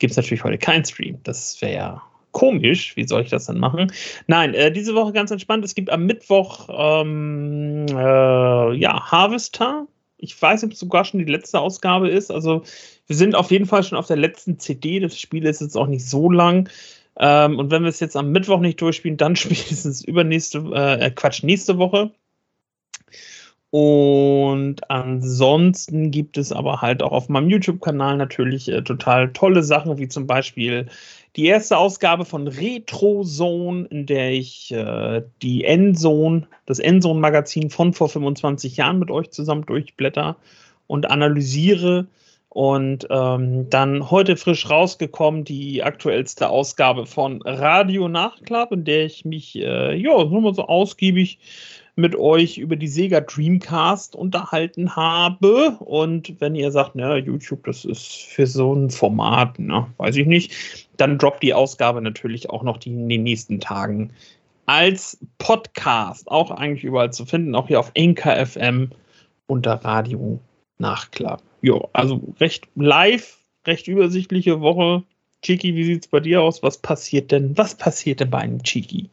[0.00, 1.18] gibt es natürlich heute keinen Stream.
[1.22, 2.02] Das wäre ja
[2.32, 2.94] komisch.
[2.94, 3.90] Wie soll ich das dann machen?
[4.26, 5.64] Nein, äh, diese Woche ganz entspannt.
[5.64, 9.86] Es gibt am Mittwoch ähm, äh, ja, Harvester.
[10.24, 12.30] Ich weiß nicht, ob es sogar schon die letzte Ausgabe ist.
[12.30, 12.62] Also
[13.06, 15.00] wir sind auf jeden Fall schon auf der letzten CD.
[15.00, 16.68] Das Spiel ist jetzt auch nicht so lang.
[17.18, 21.42] Ähm, und wenn wir es jetzt am Mittwoch nicht durchspielen, dann spätestens übernächste, äh, Quatsch,
[21.42, 22.10] nächste Woche.
[23.70, 29.98] Und ansonsten gibt es aber halt auch auf meinem YouTube-Kanal natürlich äh, total tolle Sachen,
[29.98, 30.86] wie zum Beispiel
[31.36, 37.92] die erste Ausgabe von Retro Zone, in der ich äh, die Endzone, das Endzone-Magazin von
[37.92, 40.36] vor 25 Jahren mit euch zusammen durchblätter
[40.86, 42.06] und analysiere.
[42.54, 49.24] Und ähm, dann heute frisch rausgekommen die aktuellste Ausgabe von Radio Nachklapp, in der ich
[49.24, 51.40] mich, äh, ja, nochmal so ausgiebig
[51.96, 55.70] mit euch über die Sega Dreamcast unterhalten habe.
[55.80, 60.28] Und wenn ihr sagt, na, YouTube, das ist für so ein Format, ne, weiß ich
[60.28, 60.52] nicht,
[60.96, 64.12] dann droppt die Ausgabe natürlich auch noch die, in den nächsten Tagen
[64.66, 66.30] als Podcast.
[66.30, 68.90] Auch eigentlich überall zu finden, auch hier auf Anchor FM
[69.48, 70.38] unter Radio
[70.78, 71.42] Nachklapp.
[71.64, 75.02] Ja, also recht live, recht übersichtliche Woche.
[75.40, 76.62] Chiki, wie sieht's bei dir aus?
[76.62, 77.56] Was passiert denn?
[77.56, 79.08] Was passiert denn bei einem Chiki?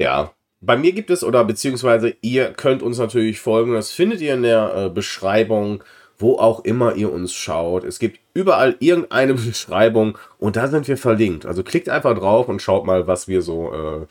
[0.00, 3.72] Ja, bei mir gibt es, oder beziehungsweise ihr könnt uns natürlich folgen.
[3.72, 5.84] Das findet ihr in der äh, Beschreibung,
[6.18, 7.84] wo auch immer ihr uns schaut.
[7.84, 11.46] Es gibt überall irgendeine Beschreibung und da sind wir verlinkt.
[11.46, 14.06] Also klickt einfach drauf und schaut mal, was wir so, äh,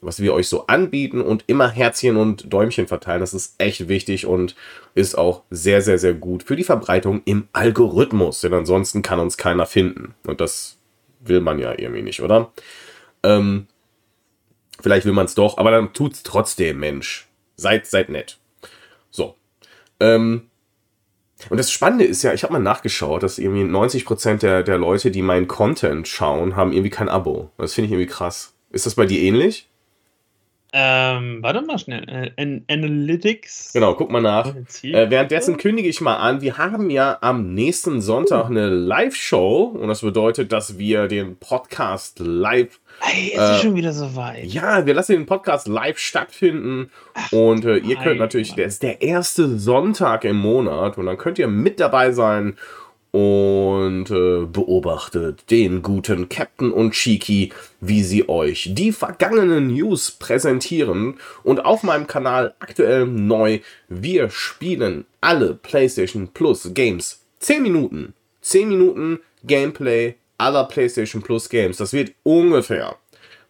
[0.00, 3.20] was wir euch so anbieten und immer Herzchen und Däumchen verteilen.
[3.20, 4.54] Das ist echt wichtig und
[4.94, 8.40] ist auch sehr, sehr, sehr gut für die Verbreitung im Algorithmus.
[8.40, 10.14] Denn ansonsten kann uns keiner finden.
[10.26, 10.78] Und das
[11.20, 12.52] will man ja irgendwie nicht, oder?
[13.22, 13.66] Ähm,
[14.80, 17.28] Vielleicht will man es doch, aber dann tut's trotzdem, Mensch.
[17.56, 18.38] Seid, seid nett.
[19.10, 19.34] So.
[19.98, 20.48] Ähm,
[21.50, 25.10] und das Spannende ist ja, ich habe mal nachgeschaut, dass irgendwie 90% der, der Leute,
[25.10, 27.50] die meinen Content schauen, haben irgendwie kein Abo.
[27.58, 28.54] Das finde ich irgendwie krass.
[28.70, 29.68] Ist das bei dir ähnlich?
[30.72, 32.04] Ähm, warte mal schnell.
[32.08, 33.72] Äh, An Analytics.
[33.72, 34.54] Genau, guck mal nach.
[34.82, 39.88] Äh, währenddessen kündige ich mal an, wir haben ja am nächsten Sonntag eine Live-Show und
[39.88, 44.44] das bedeutet, dass wir den Podcast live Hey, ist äh, schon wieder so weit.
[44.46, 46.90] Ja, wir lassen den Podcast live stattfinden
[47.30, 48.56] und äh, ihr könnt natürlich, Mann.
[48.56, 52.56] der ist der erste Sonntag im Monat und dann könnt ihr mit dabei sein
[53.10, 61.14] und äh, beobachtet den guten Captain und Shiki, wie sie euch die vergangenen News präsentieren.
[61.42, 67.22] Und auf meinem Kanal aktuell neu, wir spielen alle PlayStation Plus Games.
[67.40, 68.14] 10 Minuten.
[68.42, 71.78] 10 Minuten Gameplay aller PlayStation Plus Games.
[71.78, 72.96] Das wird ungefähr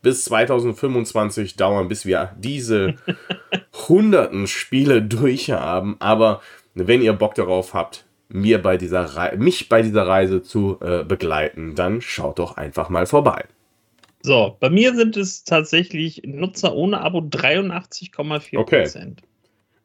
[0.02, 2.94] bis 2025 dauern, bis wir diese
[3.88, 5.96] hunderten Spiele durchhaben.
[5.98, 6.40] Aber
[6.74, 11.04] wenn ihr Bock darauf habt, mir bei dieser Re mich bei dieser Reise zu äh,
[11.04, 13.44] begleiten, dann schaut doch einfach mal vorbei.
[14.22, 18.58] So, bei mir sind es tatsächlich Nutzer ohne Abo 83,4%.
[18.58, 19.14] Okay.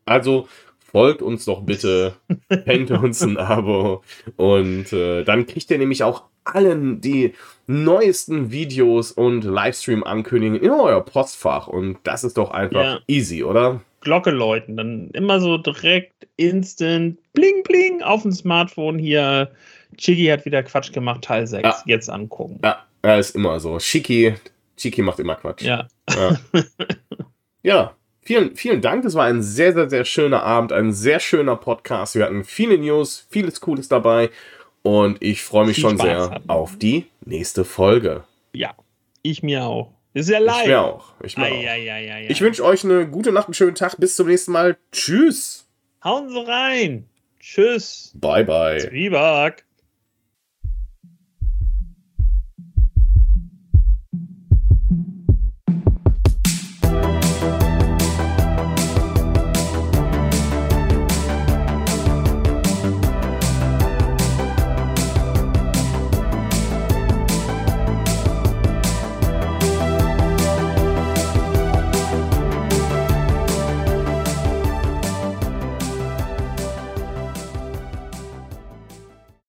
[0.05, 0.47] Also
[0.79, 2.15] folgt uns doch bitte,
[2.65, 4.03] hängt uns ein Abo
[4.35, 7.33] und äh, dann kriegt ihr nämlich auch allen die
[7.67, 12.99] neuesten Videos und Livestream-Ankündigungen in euer Postfach und das ist doch einfach ja.
[13.07, 13.81] easy, oder?
[14.01, 19.51] Glocke läuten, dann immer so direkt instant bling bling auf dem Smartphone hier.
[19.97, 21.63] Chiki hat wieder Quatsch gemacht, Teil 6.
[21.63, 21.75] Ja.
[21.85, 22.59] Jetzt angucken.
[22.63, 23.77] Ja, er ist immer so.
[23.77, 24.35] Chiki,
[24.75, 25.61] Chiki macht immer Quatsch.
[25.61, 25.87] Ja.
[26.09, 26.37] Ja.
[27.63, 27.95] ja.
[28.25, 29.03] Vielen, vielen Dank.
[29.03, 32.15] Das war ein sehr, sehr, sehr schöner Abend, ein sehr schöner Podcast.
[32.15, 34.29] Wir hatten viele News, vieles Cooles dabei.
[34.83, 36.49] Und ich freue mich Viel schon Spaß sehr hatten.
[36.49, 38.25] auf die nächste Folge.
[38.53, 38.75] Ja,
[39.21, 39.93] ich mir auch.
[40.13, 40.61] Ist ja live.
[40.61, 41.13] Ich mir auch.
[41.23, 43.97] Ich, mir ai, ai, ai, ich wünsche euch eine gute Nacht, einen schönen Tag.
[43.97, 44.77] Bis zum nächsten Mal.
[44.91, 45.67] Tschüss.
[46.03, 47.09] Hauen Sie rein.
[47.39, 48.11] Tschüss.
[48.13, 48.77] Bye, bye.
[48.77, 49.65] Zwieback.